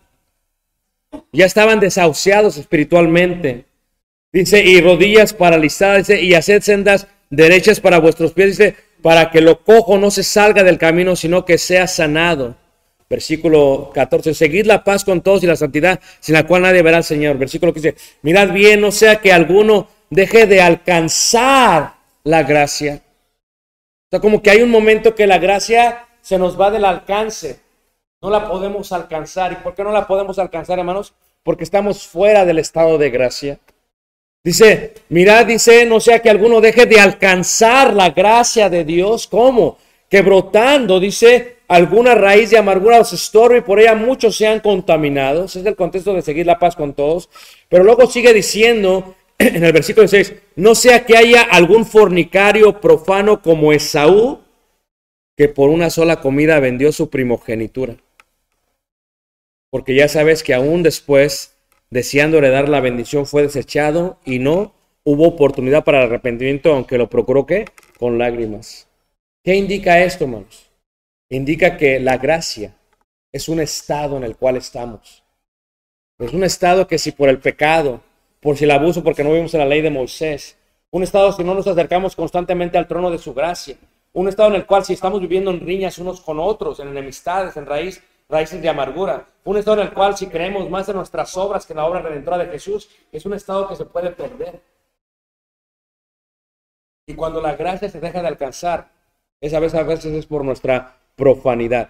ya 1.31 1.45
estaban 1.45 1.79
desahuciados 1.79 2.57
espiritualmente. 2.57 3.65
Dice, 4.31 4.63
y 4.63 4.79
rodillas 4.81 5.33
paralizadas, 5.33 6.07
dice, 6.07 6.21
y 6.21 6.33
haced 6.35 6.61
sendas 6.61 7.07
derechas 7.29 7.79
para 7.79 7.99
vuestros 7.99 8.33
pies, 8.33 8.57
dice, 8.57 8.75
para 9.01 9.31
que 9.31 9.41
lo 9.41 9.63
cojo 9.63 9.97
no 9.97 10.11
se 10.11 10.23
salga 10.23 10.63
del 10.63 10.77
camino, 10.77 11.15
sino 11.15 11.45
que 11.45 11.57
sea 11.57 11.87
sanado. 11.87 12.55
Versículo 13.09 13.89
14, 13.93 14.35
seguid 14.35 14.65
la 14.65 14.83
paz 14.83 15.03
con 15.03 15.21
todos 15.21 15.43
y 15.43 15.47
la 15.47 15.55
santidad, 15.55 15.99
sin 16.19 16.35
la 16.35 16.45
cual 16.45 16.61
nadie 16.61 16.83
verá 16.83 16.97
al 16.97 17.03
Señor. 17.03 17.37
Versículo 17.39 17.73
15, 17.73 17.95
mirad 18.21 18.51
bien, 18.51 18.81
no 18.81 18.91
sea 18.91 19.15
que 19.19 19.33
alguno 19.33 19.87
deje 20.11 20.45
de 20.45 20.61
alcanzar 20.61 21.95
la 22.23 22.43
gracia. 22.43 23.01
O 23.03 24.09
sea, 24.11 24.19
como 24.19 24.43
que 24.43 24.51
hay 24.51 24.61
un 24.61 24.69
momento 24.69 25.15
que 25.15 25.25
la 25.25 25.39
gracia 25.39 26.05
se 26.21 26.37
nos 26.37 26.59
va 26.59 26.69
del 26.69 26.85
alcance. 26.85 27.59
No 28.21 28.29
la 28.29 28.49
podemos 28.49 28.91
alcanzar. 28.91 29.53
¿Y 29.53 29.55
por 29.55 29.73
qué 29.75 29.83
no 29.83 29.91
la 29.91 30.05
podemos 30.05 30.39
alcanzar, 30.39 30.77
hermanos? 30.77 31.13
Porque 31.43 31.63
estamos 31.63 32.05
fuera 32.05 32.45
del 32.45 32.59
estado 32.59 32.97
de 32.97 33.09
gracia. 33.09 33.59
Dice, 34.43 34.93
mirad, 35.09 35.45
dice, 35.45 35.85
no 35.85 35.99
sea 35.99 36.19
que 36.19 36.29
alguno 36.29 36.59
deje 36.59 36.85
de 36.85 36.99
alcanzar 36.99 37.93
la 37.93 38.09
gracia 38.09 38.69
de 38.69 38.83
Dios. 38.83 39.27
¿Cómo? 39.27 39.77
Que 40.09 40.21
brotando, 40.21 40.99
dice, 40.99 41.57
alguna 41.69 42.13
raíz 42.15 42.49
de 42.49 42.57
amargura 42.57 42.99
os 42.99 43.13
estorbe 43.13 43.59
y 43.59 43.61
por 43.61 43.79
ella 43.79 43.95
muchos 43.95 44.35
sean 44.35 44.59
contaminados. 44.59 45.55
Es 45.55 45.65
el 45.65 45.75
contexto 45.77 46.13
de 46.13 46.21
seguir 46.21 46.45
la 46.45 46.59
paz 46.59 46.75
con 46.75 46.93
todos. 46.93 47.29
Pero 47.69 47.85
luego 47.85 48.05
sigue 48.07 48.33
diciendo, 48.33 49.15
en 49.37 49.63
el 49.63 49.71
versículo 49.71 50.09
6, 50.09 50.33
no 50.57 50.75
sea 50.75 51.05
que 51.05 51.15
haya 51.15 51.43
algún 51.43 51.85
fornicario 51.85 52.81
profano 52.81 53.41
como 53.41 53.71
Esaú, 53.71 54.39
que 55.37 55.47
por 55.47 55.69
una 55.69 55.89
sola 55.89 56.19
comida 56.19 56.59
vendió 56.59 56.91
su 56.91 57.09
primogenitura. 57.09 57.95
Porque 59.69 59.95
ya 59.95 60.07
sabes 60.07 60.43
que 60.43 60.53
aún 60.53 60.83
después, 60.83 61.55
deseando 61.89 62.37
heredar 62.37 62.69
la 62.69 62.79
bendición, 62.79 63.25
fue 63.25 63.43
desechado 63.43 64.19
y 64.25 64.39
no 64.39 64.73
hubo 65.03 65.27
oportunidad 65.27 65.83
para 65.83 65.99
el 65.99 66.07
arrepentimiento, 66.07 66.73
aunque 66.73 66.97
lo 66.97 67.09
procuró 67.09 67.45
¿qué? 67.45 67.65
con 67.97 68.17
lágrimas. 68.17 68.87
¿Qué 69.43 69.55
indica 69.55 70.03
esto, 70.03 70.25
hermanos? 70.25 70.69
Indica 71.29 71.77
que 71.77 71.99
la 71.99 72.17
gracia 72.17 72.75
es 73.31 73.47
un 73.49 73.59
estado 73.59 74.17
en 74.17 74.23
el 74.23 74.35
cual 74.35 74.57
estamos. 74.57 75.23
Es 76.17 76.33
un 76.33 76.43
estado 76.43 76.87
que 76.87 76.97
si 76.97 77.11
por 77.11 77.29
el 77.29 77.39
pecado, 77.39 78.01
por 78.39 78.57
si 78.57 78.65
el 78.65 78.71
abuso, 78.71 79.03
porque 79.03 79.23
no 79.23 79.29
vivimos 79.29 79.53
en 79.53 79.61
la 79.61 79.65
ley 79.65 79.81
de 79.81 79.89
Moisés, 79.89 80.57
un 80.91 81.03
estado 81.03 81.31
si 81.31 81.43
no 81.43 81.53
nos 81.53 81.67
acercamos 81.67 82.15
constantemente 82.15 82.77
al 82.77 82.87
trono 82.87 83.11
de 83.11 83.19
su 83.19 83.33
gracia, 83.33 83.77
un 84.11 84.27
estado 84.27 84.49
en 84.49 84.55
el 84.55 84.65
cual 84.65 84.83
si 84.83 84.93
estamos 84.93 85.21
viviendo 85.21 85.51
en 85.51 85.59
riñas 85.59 85.99
unos 85.99 86.19
con 86.19 86.39
otros, 86.39 86.79
en 86.79 86.87
enemistades, 86.89 87.55
en 87.57 87.65
raíz, 87.65 88.03
raíces 88.29 88.61
de 88.61 88.69
amargura, 88.69 89.27
un 89.43 89.57
estado 89.57 89.81
en 89.81 89.87
el 89.87 89.93
cual 89.93 90.15
si 90.15 90.27
creemos 90.27 90.69
más 90.69 90.87
en 90.87 90.95
nuestras 90.95 91.35
obras 91.35 91.65
que 91.65 91.73
en 91.73 91.77
la 91.77 91.85
obra 91.85 92.01
redentora 92.01 92.37
de 92.37 92.47
Jesús, 92.47 92.89
es 93.11 93.25
un 93.25 93.33
estado 93.33 93.67
que 93.67 93.75
se 93.75 93.85
puede 93.85 94.11
perder. 94.11 94.61
Y 97.07 97.15
cuando 97.15 97.41
la 97.41 97.55
gracia 97.55 97.89
se 97.89 97.99
deja 97.99 98.21
de 98.21 98.27
alcanzar, 98.27 98.91
esa 99.41 99.59
vez 99.59 99.73
a 99.73 99.83
veces 99.83 100.13
es 100.13 100.27
por 100.27 100.45
nuestra 100.45 100.97
profanidad. 101.15 101.89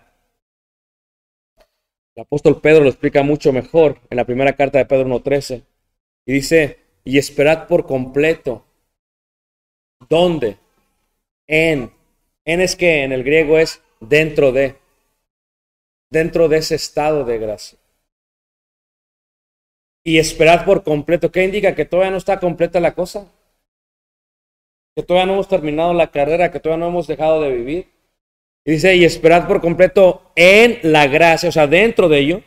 El 2.16 2.22
apóstol 2.24 2.62
Pedro 2.62 2.84
lo 2.84 2.90
explica 2.90 3.22
mucho 3.24 3.52
mejor 3.52 4.00
en 4.10 4.18
la 4.18 4.26
primera 4.26 4.54
carta 4.54 4.78
de 4.78 4.86
Pedro 4.86 5.08
1.13. 5.08 5.64
Y 6.26 6.34
dice, 6.34 6.80
y 7.04 7.18
esperad 7.18 7.68
por 7.68 7.86
completo. 7.86 8.66
¿Dónde? 10.08 10.58
En. 11.48 11.92
En 12.46 12.62
es 12.62 12.76
que 12.76 13.04
en 13.04 13.12
el 13.12 13.24
griego 13.24 13.58
es 13.58 13.82
dentro 14.00 14.52
de. 14.52 14.79
Dentro 16.12 16.48
de 16.48 16.58
ese 16.58 16.76
estado 16.76 17.24
de 17.24 17.38
gracia. 17.38 17.78
Y 20.04 20.18
esperad 20.18 20.66
por 20.66 20.84
completo. 20.84 21.32
¿Qué 21.32 21.44
indica? 21.44 21.76
Que 21.76 21.86
todavía 21.86 22.12
no 22.12 22.18
está 22.18 22.40
completa 22.40 22.80
la 22.80 22.96
cosa. 22.96 23.28
Que 24.96 25.04
todavía 25.04 25.28
no 25.28 25.34
hemos 25.34 25.48
terminado 25.48 25.94
la 25.94 26.10
carrera, 26.12 26.52
que 26.52 26.60
todavía 26.60 26.86
no 26.86 26.90
hemos 26.90 27.08
dejado 27.08 27.42
de 27.42 27.52
vivir. 27.52 27.90
Dice, 28.66 28.96
y 28.96 29.06
esperad 29.06 29.48
por 29.48 29.62
completo 29.62 30.32
en 30.36 30.80
la 30.84 31.08
gracia, 31.08 31.50
o 31.50 31.52
sea, 31.52 31.68
dentro 31.68 32.10
de 32.10 32.20
ello, 32.20 32.42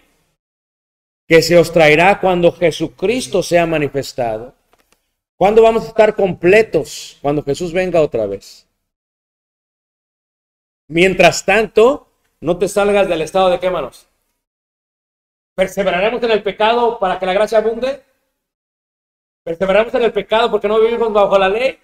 que 1.26 1.42
se 1.42 1.56
os 1.56 1.72
traerá 1.72 2.20
cuando 2.20 2.52
Jesucristo 2.52 3.42
sea 3.42 3.66
manifestado. 3.66 4.54
¿Cuándo 5.36 5.62
vamos 5.62 5.84
a 5.84 5.88
estar 5.88 6.14
completos? 6.14 7.18
Cuando 7.22 7.42
Jesús 7.42 7.72
venga 7.72 8.00
otra 8.00 8.26
vez. 8.26 8.68
Mientras 10.88 11.44
tanto, 11.44 12.11
no 12.42 12.58
te 12.58 12.66
salgas 12.68 13.08
del 13.08 13.22
estado 13.22 13.50
de 13.50 13.60
qué 13.60 13.70
manos. 13.70 14.08
¿Perseveraremos 15.54 16.20
en 16.24 16.32
el 16.32 16.42
pecado 16.42 16.98
para 16.98 17.18
que 17.18 17.24
la 17.24 17.34
gracia 17.34 17.58
abunde? 17.58 18.02
¿Perseveraremos 19.44 19.94
en 19.94 20.02
el 20.02 20.12
pecado 20.12 20.50
porque 20.50 20.66
no 20.66 20.80
vivimos 20.80 21.12
bajo 21.12 21.38
la 21.38 21.48
ley? 21.48 21.78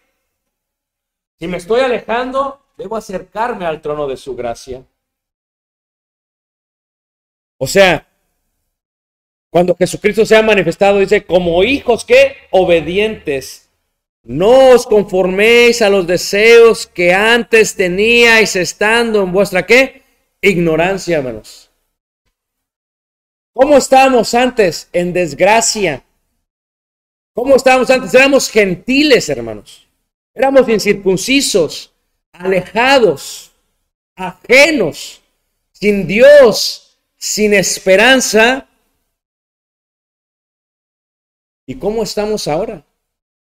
Si 1.38 1.46
me 1.46 1.58
estoy 1.58 1.80
alejando, 1.80 2.60
debo 2.76 2.96
acercarme 2.96 3.66
al 3.66 3.80
trono 3.80 4.08
de 4.08 4.16
su 4.16 4.34
gracia. 4.34 4.84
O 7.56 7.66
sea, 7.68 8.04
cuando 9.50 9.76
Jesucristo 9.76 10.26
se 10.26 10.36
ha 10.36 10.42
manifestado, 10.42 10.98
dice, 10.98 11.24
como 11.24 11.62
hijos 11.62 12.04
que 12.04 12.36
obedientes, 12.50 13.70
no 14.24 14.70
os 14.70 14.86
conforméis 14.86 15.82
a 15.82 15.88
los 15.88 16.04
deseos 16.04 16.88
que 16.88 17.14
antes 17.14 17.76
teníais 17.76 18.56
estando 18.56 19.22
en 19.22 19.30
vuestra 19.30 19.64
qué? 19.64 20.07
Ignorancia, 20.40 21.18
hermanos. 21.18 21.70
¿Cómo 23.52 23.76
estábamos 23.76 24.34
antes? 24.34 24.88
En 24.92 25.12
desgracia. 25.12 26.04
¿Cómo 27.34 27.56
estábamos 27.56 27.90
antes? 27.90 28.14
Éramos 28.14 28.50
gentiles, 28.50 29.28
hermanos. 29.28 29.86
Éramos 30.34 30.68
incircuncisos, 30.68 31.92
alejados, 32.32 33.50
ajenos, 34.14 35.20
sin 35.72 36.06
Dios, 36.06 36.96
sin 37.16 37.54
esperanza. 37.54 38.68
¿Y 41.66 41.74
cómo 41.74 42.04
estamos 42.04 42.46
ahora? 42.46 42.84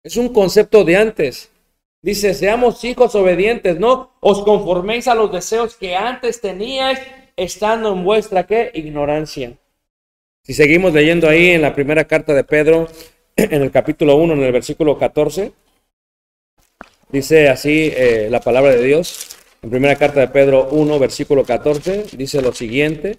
Es 0.03 0.17
un 0.17 0.33
concepto 0.33 0.83
de 0.85 0.97
antes. 0.97 1.51
Dice, 2.03 2.33
seamos 2.33 2.83
hijos 2.85 3.15
obedientes, 3.15 3.79
no 3.79 4.13
os 4.21 4.43
conforméis 4.43 5.07
a 5.07 5.15
los 5.15 5.31
deseos 5.31 5.77
que 5.77 5.95
antes 5.95 6.41
teníais 6.41 6.99
estando 7.37 7.93
en 7.93 8.05
vuestra 8.05 8.47
¿qué? 8.47 8.71
ignorancia. 8.73 9.59
Si 10.43 10.55
seguimos 10.55 10.95
leyendo 10.95 11.29
ahí 11.29 11.51
en 11.51 11.61
la 11.61 11.75
primera 11.75 12.05
carta 12.07 12.33
de 12.33 12.43
Pedro, 12.45 12.89
en 13.37 13.63
el 13.63 13.71
capítulo 13.71 14.17
1, 14.17 14.33
en 14.33 14.43
el 14.43 14.53
versículo 14.53 14.99
14, 14.99 15.53
dice 17.11 17.51
así 17.51 17.93
eh, 17.95 18.29
la 18.31 18.41
palabra 18.41 18.71
de 18.73 18.83
Dios. 18.83 19.37
En 19.63 19.69
primera 19.69 19.97
carta 19.97 20.21
de 20.21 20.29
Pedro 20.29 20.69
1, 20.71 20.99
versículo 20.99 21.45
14, 21.45 22.07
dice 22.17 22.41
lo 22.41 22.55
siguiente. 22.55 23.19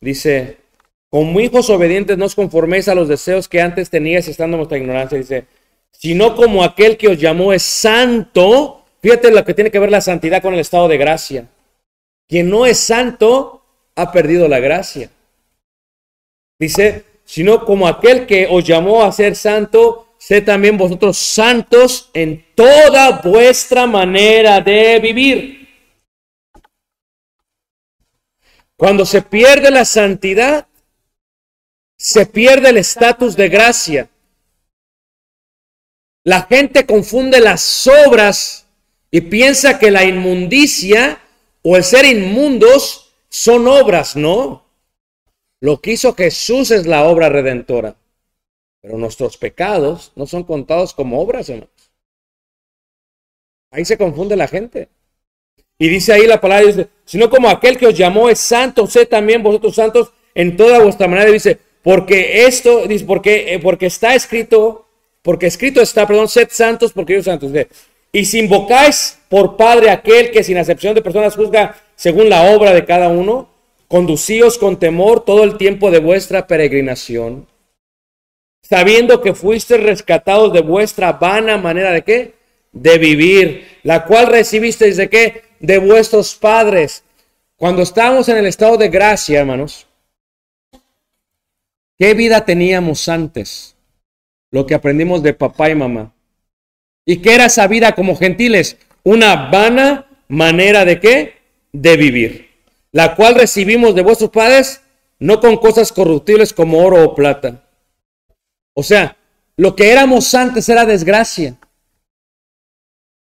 Dice, 0.00 0.58
como 1.10 1.40
hijos 1.40 1.70
obedientes 1.70 2.16
no 2.16 2.26
os 2.26 2.36
conforméis 2.36 2.86
a 2.86 2.94
los 2.94 3.08
deseos 3.08 3.48
que 3.48 3.60
antes 3.60 3.90
teníais 3.90 4.28
estando 4.28 4.54
en 4.54 4.60
vuestra 4.60 4.78
ignorancia. 4.78 5.18
Dice, 5.18 5.46
sino 5.98 6.36
como 6.36 6.62
aquel 6.62 6.96
que 6.96 7.08
os 7.08 7.18
llamó 7.18 7.52
es 7.52 7.62
santo. 7.62 8.84
Fíjate 9.00 9.30
lo 9.30 9.44
que 9.44 9.54
tiene 9.54 9.70
que 9.70 9.78
ver 9.78 9.90
la 9.90 10.00
santidad 10.00 10.42
con 10.42 10.54
el 10.54 10.60
estado 10.60 10.88
de 10.88 10.98
gracia. 10.98 11.48
Quien 12.28 12.50
no 12.50 12.66
es 12.66 12.78
santo 12.78 13.62
ha 13.94 14.12
perdido 14.12 14.48
la 14.48 14.60
gracia. 14.60 15.10
Dice, 16.58 17.04
sino 17.24 17.64
como 17.64 17.86
aquel 17.88 18.26
que 18.26 18.46
os 18.50 18.64
llamó 18.64 19.02
a 19.02 19.12
ser 19.12 19.36
santo, 19.36 20.14
sé 20.18 20.40
también 20.40 20.76
vosotros 20.76 21.16
santos 21.16 22.10
en 22.14 22.44
toda 22.54 23.20
vuestra 23.22 23.86
manera 23.86 24.60
de 24.60 24.98
vivir. 25.00 25.68
Cuando 28.76 29.06
se 29.06 29.22
pierde 29.22 29.70
la 29.70 29.84
santidad, 29.84 30.66
se 31.96 32.26
pierde 32.26 32.70
el 32.70 32.76
estatus 32.76 33.36
de 33.36 33.48
gracia. 33.48 34.08
La 36.26 36.42
gente 36.42 36.86
confunde 36.86 37.40
las 37.40 37.86
obras 37.86 38.66
y 39.12 39.20
piensa 39.20 39.78
que 39.78 39.92
la 39.92 40.04
inmundicia 40.04 41.20
o 41.62 41.76
el 41.76 41.84
ser 41.84 42.04
inmundos 42.04 43.14
son 43.28 43.68
obras, 43.68 44.16
no. 44.16 44.64
Lo 45.60 45.80
que 45.80 45.92
hizo 45.92 46.16
Jesús 46.16 46.72
es 46.72 46.84
la 46.84 47.04
obra 47.04 47.28
redentora. 47.28 47.94
Pero 48.82 48.98
nuestros 48.98 49.36
pecados 49.36 50.10
no 50.16 50.26
son 50.26 50.42
contados 50.42 50.94
como 50.94 51.20
obras, 51.20 51.48
hermanos. 51.48 51.92
Ahí 53.70 53.84
se 53.84 53.96
confunde 53.96 54.34
la 54.34 54.48
gente. 54.48 54.88
Y 55.78 55.88
dice 55.88 56.12
ahí 56.12 56.26
la 56.26 56.40
palabra, 56.40 56.66
dice, 56.66 56.88
sino 57.04 57.30
como 57.30 57.48
aquel 57.48 57.78
que 57.78 57.86
os 57.86 57.96
llamó 57.96 58.28
es 58.28 58.40
santo, 58.40 58.88
sé 58.88 59.06
también 59.06 59.44
vosotros 59.44 59.76
santos 59.76 60.10
en 60.34 60.56
toda 60.56 60.80
vuestra 60.80 61.06
manera. 61.06 61.30
Dice, 61.30 61.60
porque 61.84 62.46
esto, 62.46 62.88
dice, 62.88 63.04
porque, 63.04 63.54
eh, 63.54 63.60
porque 63.60 63.86
está 63.86 64.16
escrito, 64.16 64.85
porque 65.26 65.48
escrito 65.48 65.80
está, 65.80 66.06
perdón, 66.06 66.28
sed 66.28 66.50
santos 66.52 66.92
porque 66.92 67.14
yo 67.14 67.22
santos. 67.24 67.52
Dice, 67.52 67.66
y 68.12 68.24
si 68.26 68.38
invocáis 68.38 69.18
por 69.28 69.56
Padre 69.56 69.90
aquel 69.90 70.30
que 70.30 70.44
sin 70.44 70.56
acepción 70.56 70.94
de 70.94 71.02
personas 71.02 71.34
juzga 71.34 71.74
según 71.96 72.30
la 72.30 72.54
obra 72.54 72.72
de 72.72 72.84
cada 72.84 73.08
uno, 73.08 73.48
conducíos 73.88 74.56
con 74.56 74.78
temor 74.78 75.24
todo 75.24 75.42
el 75.42 75.56
tiempo 75.56 75.90
de 75.90 75.98
vuestra 75.98 76.46
peregrinación, 76.46 77.48
sabiendo 78.62 79.20
que 79.20 79.34
fuisteis 79.34 79.82
rescatados 79.82 80.52
de 80.52 80.60
vuestra 80.60 81.14
vana 81.14 81.58
manera 81.58 81.90
de 81.90 82.02
qué? 82.02 82.34
De 82.70 82.96
vivir, 82.96 83.80
la 83.82 84.04
cual 84.04 84.28
recibisteis 84.28 84.96
de 84.96 85.10
qué? 85.10 85.42
De 85.58 85.78
vuestros 85.78 86.36
padres. 86.36 87.02
Cuando 87.56 87.82
estábamos 87.82 88.28
en 88.28 88.36
el 88.36 88.46
estado 88.46 88.76
de 88.76 88.90
gracia, 88.90 89.40
hermanos, 89.40 89.88
¿qué 91.98 92.14
vida 92.14 92.44
teníamos 92.44 93.08
antes? 93.08 93.75
Lo 94.56 94.66
que 94.66 94.74
aprendimos 94.74 95.22
de 95.22 95.34
papá 95.34 95.68
y 95.70 95.74
mamá. 95.74 96.14
¿Y 97.04 97.18
qué 97.18 97.34
era 97.34 97.44
esa 97.44 97.66
vida 97.66 97.94
como 97.94 98.16
gentiles? 98.16 98.78
Una 99.04 99.50
vana 99.50 100.06
manera 100.28 100.84
de 100.84 100.98
qué? 100.98 101.34
De 101.72 101.96
vivir 101.96 102.46
la 102.96 103.14
cual 103.14 103.34
recibimos 103.34 103.94
de 103.94 104.00
vuestros 104.00 104.30
padres, 104.30 104.80
no 105.18 105.38
con 105.38 105.58
cosas 105.58 105.92
corruptibles 105.92 106.54
como 106.54 106.78
oro 106.78 107.04
o 107.04 107.14
plata. 107.14 107.62
O 108.74 108.82
sea, 108.82 109.18
lo 109.58 109.76
que 109.76 109.92
éramos 109.92 110.34
antes 110.34 110.66
era 110.70 110.86
desgracia. 110.86 111.58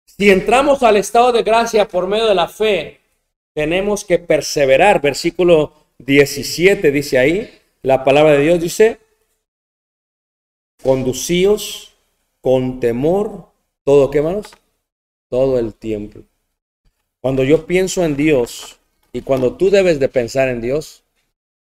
Si 0.07 0.31
entramos 0.31 0.85
al 0.85 0.97
estado 0.97 1.33
de 1.33 1.43
gracia 1.43 1.89
por 1.89 2.07
medio 2.07 2.29
de 2.29 2.37
la 2.37 2.47
fe, 2.47 3.01
tenemos 3.53 4.05
que 4.05 4.21
perseverar. 4.21 5.01
Versículo 5.01 5.73
17 5.99 6.93
dice 6.93 7.19
ahí, 7.19 7.61
la 7.83 8.05
palabra 8.05 8.35
de 8.35 8.45
Dios 8.45 8.61
dice, 8.61 9.01
conducíos 10.85 11.95
con 12.43 12.79
temor, 12.79 13.47
todo, 13.85 14.11
¿qué 14.11 14.21
manos? 14.21 14.53
Todo 15.31 15.59
el 15.59 15.75
tiempo. 15.75 16.21
Cuando 17.21 17.43
yo 17.43 17.65
pienso 17.65 18.05
en 18.05 18.17
Dios 18.17 18.79
y 19.11 19.23
cuando 19.23 19.57
tú 19.57 19.71
debes 19.71 19.99
de 19.99 20.11
pensar 20.11 20.49
en 20.49 20.61
Dios, 20.61 21.03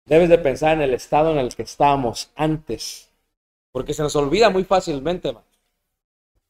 debes 0.06 0.28
de 0.28 0.38
pensar 0.38 0.76
en 0.76 0.82
el 0.82 0.94
estado 0.94 1.32
en 1.32 1.38
el 1.38 1.56
que 1.56 1.64
estábamos 1.64 2.32
antes. 2.36 3.10
Porque 3.72 3.94
se 3.94 4.04
nos 4.04 4.16
olvida 4.18 4.50
muy 4.50 4.66
fácilmente. 4.66 5.34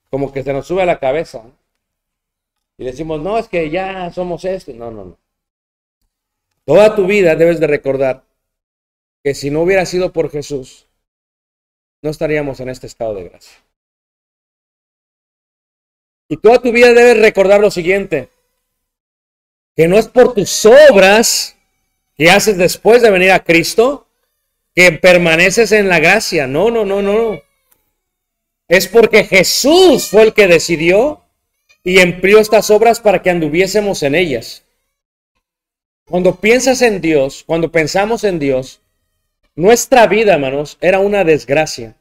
Como 0.10 0.34
que 0.34 0.43
se 0.43 0.52
nos 0.52 0.65
sube 0.65 0.82
a 0.82 0.88
la 0.88 1.00
cabeza. 1.00 1.43
Y 2.80 2.86
decimos, 2.86 3.22
no, 3.22 3.38
es 3.38 3.48
que 3.48 3.70
ya 3.70 4.12
somos 4.12 4.46
esto. 4.46 4.74
No, 4.74 4.89
no, 4.89 5.06
no. 5.06 5.17
Toda 6.65 6.96
tu 6.96 7.06
vida 7.06 7.36
debes 7.36 7.60
de 7.60 7.67
recordar 7.67 8.24
que 9.24 9.36
si 9.36 9.52
no 9.52 9.62
hubiera 9.62 9.86
sido 9.86 10.12
por 10.12 10.32
Jesús, 10.32 10.87
no 12.01 12.10
estaríamos 12.10 12.60
en 12.60 12.69
este 12.69 12.88
estado 12.88 13.15
de 13.15 13.29
gracia. 13.29 13.57
Y 16.29 16.38
toda 16.38 16.62
tu 16.62 16.71
vida 16.71 16.93
debes 16.93 17.21
recordar 17.21 17.60
lo 17.60 17.71
siguiente, 17.71 18.29
que 19.75 19.88
no 19.88 19.97
es 19.97 20.07
por 20.07 20.33
tus 20.33 20.65
obras 20.65 21.55
que 22.15 22.29
haces 22.29 22.57
después 22.57 23.01
de 23.01 23.12
venir 23.12 23.31
a 23.31 23.43
Cristo 23.43 24.07
que 24.75 24.91
permaneces 24.91 25.71
en 25.71 25.89
la 25.89 25.99
gracia. 25.99 26.45
No, 26.45 26.69
no, 26.69 26.86
no, 26.86 27.01
no. 27.01 27.41
Es 28.67 28.88
porque 28.88 29.23
Jesús 29.23 30.10
fue 30.10 30.23
el 30.23 30.33
que 30.33 30.47
decidió 30.47 31.23
y 31.83 31.99
empleó 31.99 32.39
estas 32.39 32.69
obras 32.69 32.99
para 32.99 33.21
que 33.21 33.29
anduviésemos 33.29 34.03
en 34.03 34.13
ellas. 34.13 34.63
Cuando 36.05 36.36
piensas 36.36 36.81
en 36.81 37.01
Dios, 37.01 37.43
cuando 37.45 37.71
pensamos 37.71 38.23
en 38.23 38.39
Dios, 38.39 38.81
nuestra 39.58 40.06
vida, 40.06 40.36
hermanos, 40.36 40.78
era 40.80 41.00
una 41.00 41.24
desgracia. 41.24 41.96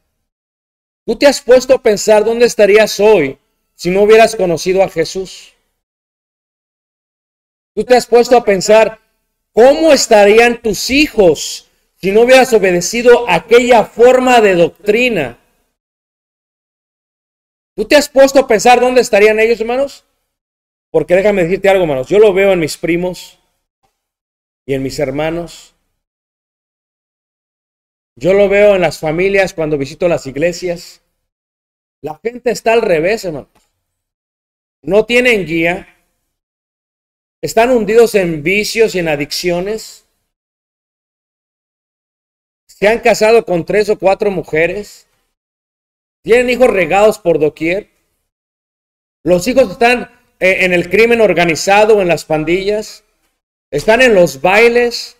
Tú 1.05 1.15
te 1.17 1.25
has 1.25 1.41
puesto 1.41 1.73
a 1.73 1.81
pensar 1.81 2.23
dónde 2.23 2.45
estarías 2.45 2.99
hoy 2.99 3.39
si 3.73 3.89
no 3.89 4.03
hubieras 4.03 4.35
conocido 4.35 4.83
a 4.83 4.89
Jesús. 4.89 5.53
Tú 7.73 7.83
te 7.83 7.95
has 7.95 8.05
puesto 8.05 8.37
a 8.37 8.43
pensar 8.43 8.99
cómo 9.53 9.91
estarían 9.91 10.61
tus 10.61 10.91
hijos 10.91 11.67
si 11.95 12.11
no 12.11 12.21
hubieras 12.21 12.53
obedecido 12.53 13.27
aquella 13.27 13.85
forma 13.85 14.39
de 14.39 14.53
doctrina. 14.55 15.39
¿Tú 17.75 17.85
te 17.85 17.95
has 17.95 18.07
puesto 18.07 18.39
a 18.39 18.47
pensar 18.47 18.79
dónde 18.79 19.01
estarían 19.01 19.39
ellos, 19.39 19.59
hermanos? 19.59 20.05
Porque 20.91 21.15
déjame 21.15 21.43
decirte 21.43 21.69
algo, 21.69 21.83
hermanos. 21.83 22.07
Yo 22.07 22.19
lo 22.19 22.33
veo 22.33 22.51
en 22.51 22.59
mis 22.59 22.77
primos 22.77 23.39
y 24.65 24.75
en 24.75 24.83
mis 24.83 24.99
hermanos. 24.99 25.73
Yo 28.19 28.33
lo 28.33 28.49
veo 28.49 28.73
en 28.73 28.81
las 28.81 28.99
familias 28.99 29.53
cuando 29.53 29.77
visito 29.77 30.07
las 30.07 30.25
iglesias. 30.25 31.03
La 32.01 32.19
gente 32.23 32.49
está 32.49 32.73
al 32.73 32.81
revés, 32.81 33.23
hermanos. 33.23 33.49
No 34.81 35.05
tienen 35.05 35.45
guía. 35.45 35.87
Están 37.43 37.69
hundidos 37.69 38.15
en 38.15 38.41
vicios 38.41 38.95
y 38.95 38.99
en 38.99 39.07
adicciones. 39.07 40.07
Se 42.67 42.87
han 42.87 42.99
casado 43.01 43.45
con 43.45 43.65
tres 43.65 43.87
o 43.89 43.99
cuatro 43.99 44.31
mujeres. 44.31 45.07
Tienen 46.23 46.49
hijos 46.49 46.71
regados 46.71 47.19
por 47.19 47.37
doquier. 47.37 47.91
Los 49.23 49.47
hijos 49.47 49.69
están 49.71 50.09
eh, 50.39 50.65
en 50.65 50.73
el 50.73 50.89
crimen 50.89 51.21
organizado, 51.21 52.01
en 52.01 52.07
las 52.07 52.25
pandillas. 52.25 53.03
Están 53.69 54.01
en 54.01 54.15
los 54.15 54.41
bailes. 54.41 55.16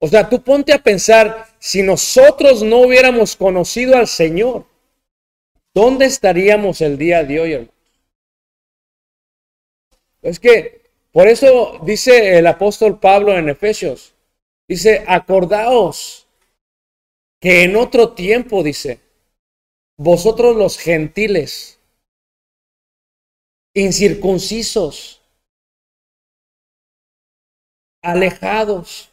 O 0.00 0.06
sea, 0.06 0.28
tú 0.28 0.42
ponte 0.42 0.72
a 0.72 0.82
pensar, 0.82 1.46
si 1.58 1.82
nosotros 1.82 2.62
no 2.62 2.78
hubiéramos 2.82 3.34
conocido 3.36 3.96
al 3.96 4.06
Señor, 4.06 4.66
¿dónde 5.74 6.06
estaríamos 6.06 6.80
el 6.80 6.96
día 6.96 7.24
de 7.24 7.40
hoy? 7.40 7.70
Es 10.22 10.38
que 10.38 10.82
por 11.10 11.26
eso 11.26 11.80
dice 11.82 12.38
el 12.38 12.46
apóstol 12.46 13.00
Pablo 13.00 13.36
en 13.36 13.48
Efesios, 13.48 14.14
dice, 14.68 15.04
acordaos 15.06 16.28
que 17.40 17.64
en 17.64 17.76
otro 17.76 18.12
tiempo, 18.14 18.62
dice, 18.62 19.00
vosotros 19.96 20.56
los 20.56 20.78
gentiles, 20.78 21.80
incircuncisos, 23.74 25.22
alejados, 28.02 29.10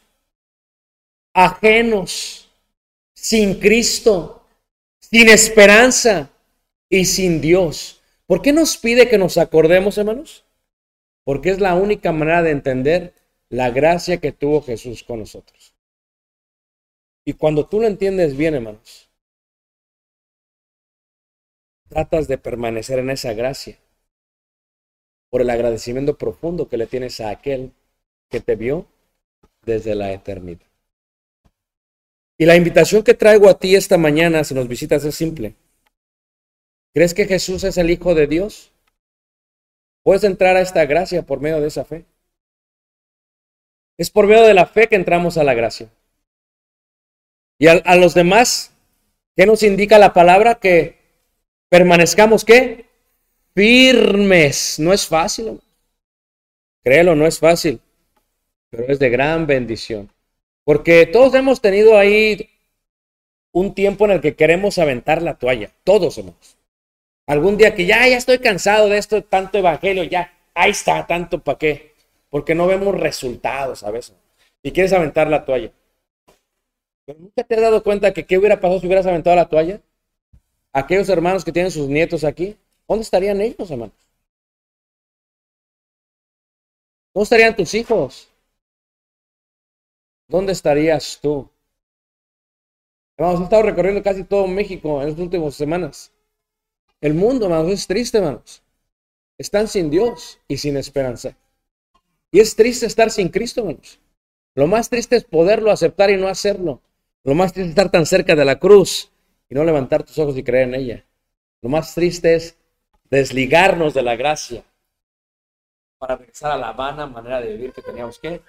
ajenos, 1.36 2.48
sin 3.12 3.60
Cristo, 3.60 4.42
sin 4.98 5.28
esperanza 5.28 6.30
y 6.88 7.04
sin 7.04 7.42
Dios. 7.42 8.00
¿Por 8.24 8.40
qué 8.40 8.54
nos 8.54 8.78
pide 8.78 9.10
que 9.10 9.18
nos 9.18 9.36
acordemos, 9.36 9.98
hermanos? 9.98 10.46
Porque 11.24 11.50
es 11.50 11.60
la 11.60 11.74
única 11.74 12.10
manera 12.10 12.42
de 12.42 12.52
entender 12.52 13.12
la 13.50 13.70
gracia 13.70 14.16
que 14.16 14.32
tuvo 14.32 14.62
Jesús 14.62 15.04
con 15.04 15.18
nosotros. 15.18 15.74
Y 17.26 17.34
cuando 17.34 17.66
tú 17.66 17.80
lo 17.80 17.86
entiendes 17.86 18.34
bien, 18.34 18.54
hermanos, 18.54 19.10
tratas 21.88 22.28
de 22.28 22.38
permanecer 22.38 22.98
en 22.98 23.10
esa 23.10 23.34
gracia 23.34 23.78
por 25.28 25.42
el 25.42 25.50
agradecimiento 25.50 26.16
profundo 26.16 26.66
que 26.68 26.78
le 26.78 26.86
tienes 26.86 27.20
a 27.20 27.28
aquel 27.28 27.72
que 28.30 28.40
te 28.40 28.56
vio 28.56 28.86
desde 29.66 29.94
la 29.94 30.12
eternidad. 30.12 30.66
Y 32.38 32.44
la 32.44 32.56
invitación 32.56 33.02
que 33.02 33.14
traigo 33.14 33.48
a 33.48 33.58
ti 33.58 33.74
esta 33.74 33.96
mañana, 33.96 34.44
si 34.44 34.54
nos 34.54 34.68
visitas, 34.68 35.04
es 35.04 35.14
simple. 35.14 35.54
¿Crees 36.92 37.14
que 37.14 37.26
Jesús 37.26 37.64
es 37.64 37.76
el 37.78 37.90
Hijo 37.90 38.14
de 38.14 38.26
Dios? 38.26 38.72
Puedes 40.02 40.24
entrar 40.24 40.56
a 40.56 40.60
esta 40.60 40.84
gracia 40.86 41.22
por 41.22 41.40
medio 41.40 41.60
de 41.60 41.68
esa 41.68 41.84
fe. 41.84 42.04
Es 43.98 44.10
por 44.10 44.26
medio 44.26 44.44
de 44.44 44.54
la 44.54 44.66
fe 44.66 44.88
que 44.88 44.96
entramos 44.96 45.38
a 45.38 45.44
la 45.44 45.54
gracia. 45.54 45.88
Y 47.58 47.68
a, 47.68 47.96
los 47.96 48.14
demás, 48.14 48.72
¿qué 49.34 49.46
nos 49.46 49.62
indica 49.62 49.98
la 49.98 50.12
palabra? 50.12 50.56
Que 50.56 50.98
permanezcamos, 51.70 52.44
¿qué? 52.44 52.84
Firmes. 53.54 54.78
No 54.78 54.92
es 54.92 55.06
fácil. 55.06 55.60
Créelo, 56.84 57.14
no 57.14 57.26
es 57.26 57.38
fácil. 57.38 57.80
Pero 58.70 58.84
es 58.88 58.98
de 58.98 59.08
gran 59.08 59.46
bendición. 59.46 60.10
Porque 60.66 61.06
todos 61.06 61.32
hemos 61.34 61.60
tenido 61.60 61.96
ahí 61.96 62.50
un 63.52 63.72
tiempo 63.72 64.04
en 64.04 64.10
el 64.10 64.20
que 64.20 64.34
queremos 64.34 64.78
aventar 64.78 65.22
la 65.22 65.38
toalla. 65.38 65.70
Todos 65.84 66.18
hemos. 66.18 66.56
Algún 67.28 67.56
día 67.56 67.72
que 67.76 67.86
ya, 67.86 68.06
ya 68.08 68.16
estoy 68.16 68.40
cansado 68.40 68.88
de 68.88 68.98
esto, 68.98 69.22
tanto 69.22 69.58
evangelio, 69.58 70.02
ya, 70.02 70.34
ahí 70.54 70.72
está, 70.72 71.06
tanto 71.06 71.38
para 71.38 71.56
qué. 71.56 71.94
Porque 72.30 72.56
no 72.56 72.66
vemos 72.66 72.98
resultados 72.98 73.84
a 73.84 73.92
veces. 73.92 74.16
Y 74.64 74.72
quieres 74.72 74.92
aventar 74.92 75.28
la 75.28 75.44
toalla. 75.44 75.70
Pero 77.04 77.20
nunca 77.20 77.44
te 77.44 77.54
has 77.54 77.60
dado 77.60 77.84
cuenta 77.84 78.12
que 78.12 78.26
qué 78.26 78.36
hubiera 78.36 78.60
pasado 78.60 78.80
si 78.80 78.86
hubieras 78.88 79.06
aventado 79.06 79.36
la 79.36 79.48
toalla. 79.48 79.80
Aquellos 80.72 81.08
hermanos 81.08 81.44
que 81.44 81.52
tienen 81.52 81.70
sus 81.70 81.88
nietos 81.88 82.24
aquí, 82.24 82.56
¿dónde 82.88 83.04
estarían 83.04 83.40
ellos, 83.40 83.70
hermanos? 83.70 83.94
¿Dónde 87.14 87.22
estarían 87.22 87.54
tus 87.54 87.72
hijos? 87.74 88.28
¿Dónde 90.28 90.52
estarías 90.52 91.18
tú? 91.22 91.48
Hemos 93.16 93.40
estado 93.40 93.62
recorriendo 93.62 94.02
casi 94.02 94.24
todo 94.24 94.46
México 94.46 95.00
en 95.00 95.10
las 95.10 95.18
últimas 95.18 95.54
semanas. 95.54 96.12
El 97.00 97.14
mundo, 97.14 97.46
hermanos, 97.46 97.70
es 97.72 97.86
triste, 97.86 98.18
hermanos. 98.18 98.62
Están 99.38 99.68
sin 99.68 99.90
Dios 99.90 100.40
y 100.48 100.58
sin 100.58 100.76
esperanza. 100.76 101.36
Y 102.30 102.40
es 102.40 102.56
triste 102.56 102.86
estar 102.86 103.10
sin 103.10 103.28
Cristo, 103.28 103.60
hermanos. 103.60 104.00
Lo 104.54 104.66
más 104.66 104.88
triste 104.88 105.16
es 105.16 105.24
poderlo 105.24 105.70
aceptar 105.70 106.10
y 106.10 106.16
no 106.16 106.28
hacerlo. 106.28 106.80
Lo 107.22 107.34
más 107.34 107.52
triste 107.52 107.68
es 107.68 107.70
estar 107.70 107.90
tan 107.90 108.06
cerca 108.06 108.34
de 108.34 108.44
la 108.44 108.58
cruz 108.58 109.10
y 109.48 109.54
no 109.54 109.64
levantar 109.64 110.02
tus 110.02 110.18
ojos 110.18 110.36
y 110.36 110.42
creer 110.42 110.68
en 110.68 110.74
ella. 110.74 111.04
Lo 111.62 111.68
más 111.68 111.94
triste 111.94 112.34
es 112.34 112.56
desligarnos 113.10 113.94
de 113.94 114.02
la 114.02 114.16
gracia 114.16 114.64
para 115.98 116.16
regresar 116.16 116.52
a 116.52 116.56
la 116.56 116.72
vana 116.72 117.06
manera 117.06 117.40
de 117.40 117.52
vivir 117.52 117.72
que 117.72 117.82
teníamos 117.82 118.18
que 118.18 118.42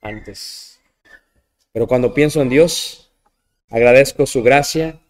antes. 0.00 0.71
Pero 1.72 1.86
cuando 1.86 2.14
pienso 2.14 2.42
en 2.42 2.48
Dios, 2.48 3.10
agradezco 3.68 4.26
su 4.26 4.42
gracia 4.42 5.00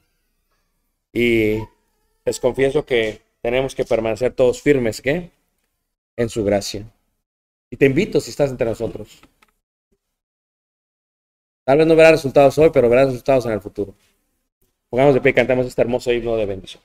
y 1.12 1.58
les 2.24 2.40
confieso 2.40 2.86
que 2.86 3.20
tenemos 3.40 3.74
que 3.74 3.84
permanecer 3.84 4.32
todos 4.32 4.62
firmes, 4.62 5.02
¿qué? 5.02 5.30
En 6.16 6.28
su 6.28 6.44
gracia. 6.44 6.90
Y 7.70 7.76
te 7.76 7.86
invito 7.86 8.20
si 8.20 8.30
estás 8.30 8.50
entre 8.50 8.68
nosotros. 8.68 9.20
Tal 11.64 11.78
vez 11.78 11.86
no 11.86 11.96
verás 11.96 12.12
resultados 12.12 12.56
hoy, 12.58 12.70
pero 12.72 12.88
verás 12.88 13.08
resultados 13.08 13.46
en 13.46 13.52
el 13.52 13.60
futuro. 13.60 13.94
Pongamos 14.88 15.14
de 15.14 15.20
pie 15.20 15.30
y 15.30 15.34
cantemos 15.34 15.66
este 15.66 15.80
hermoso 15.82 16.12
himno 16.12 16.36
de 16.36 16.46
bendición. 16.46 16.82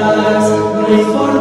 paz, 0.00 1.33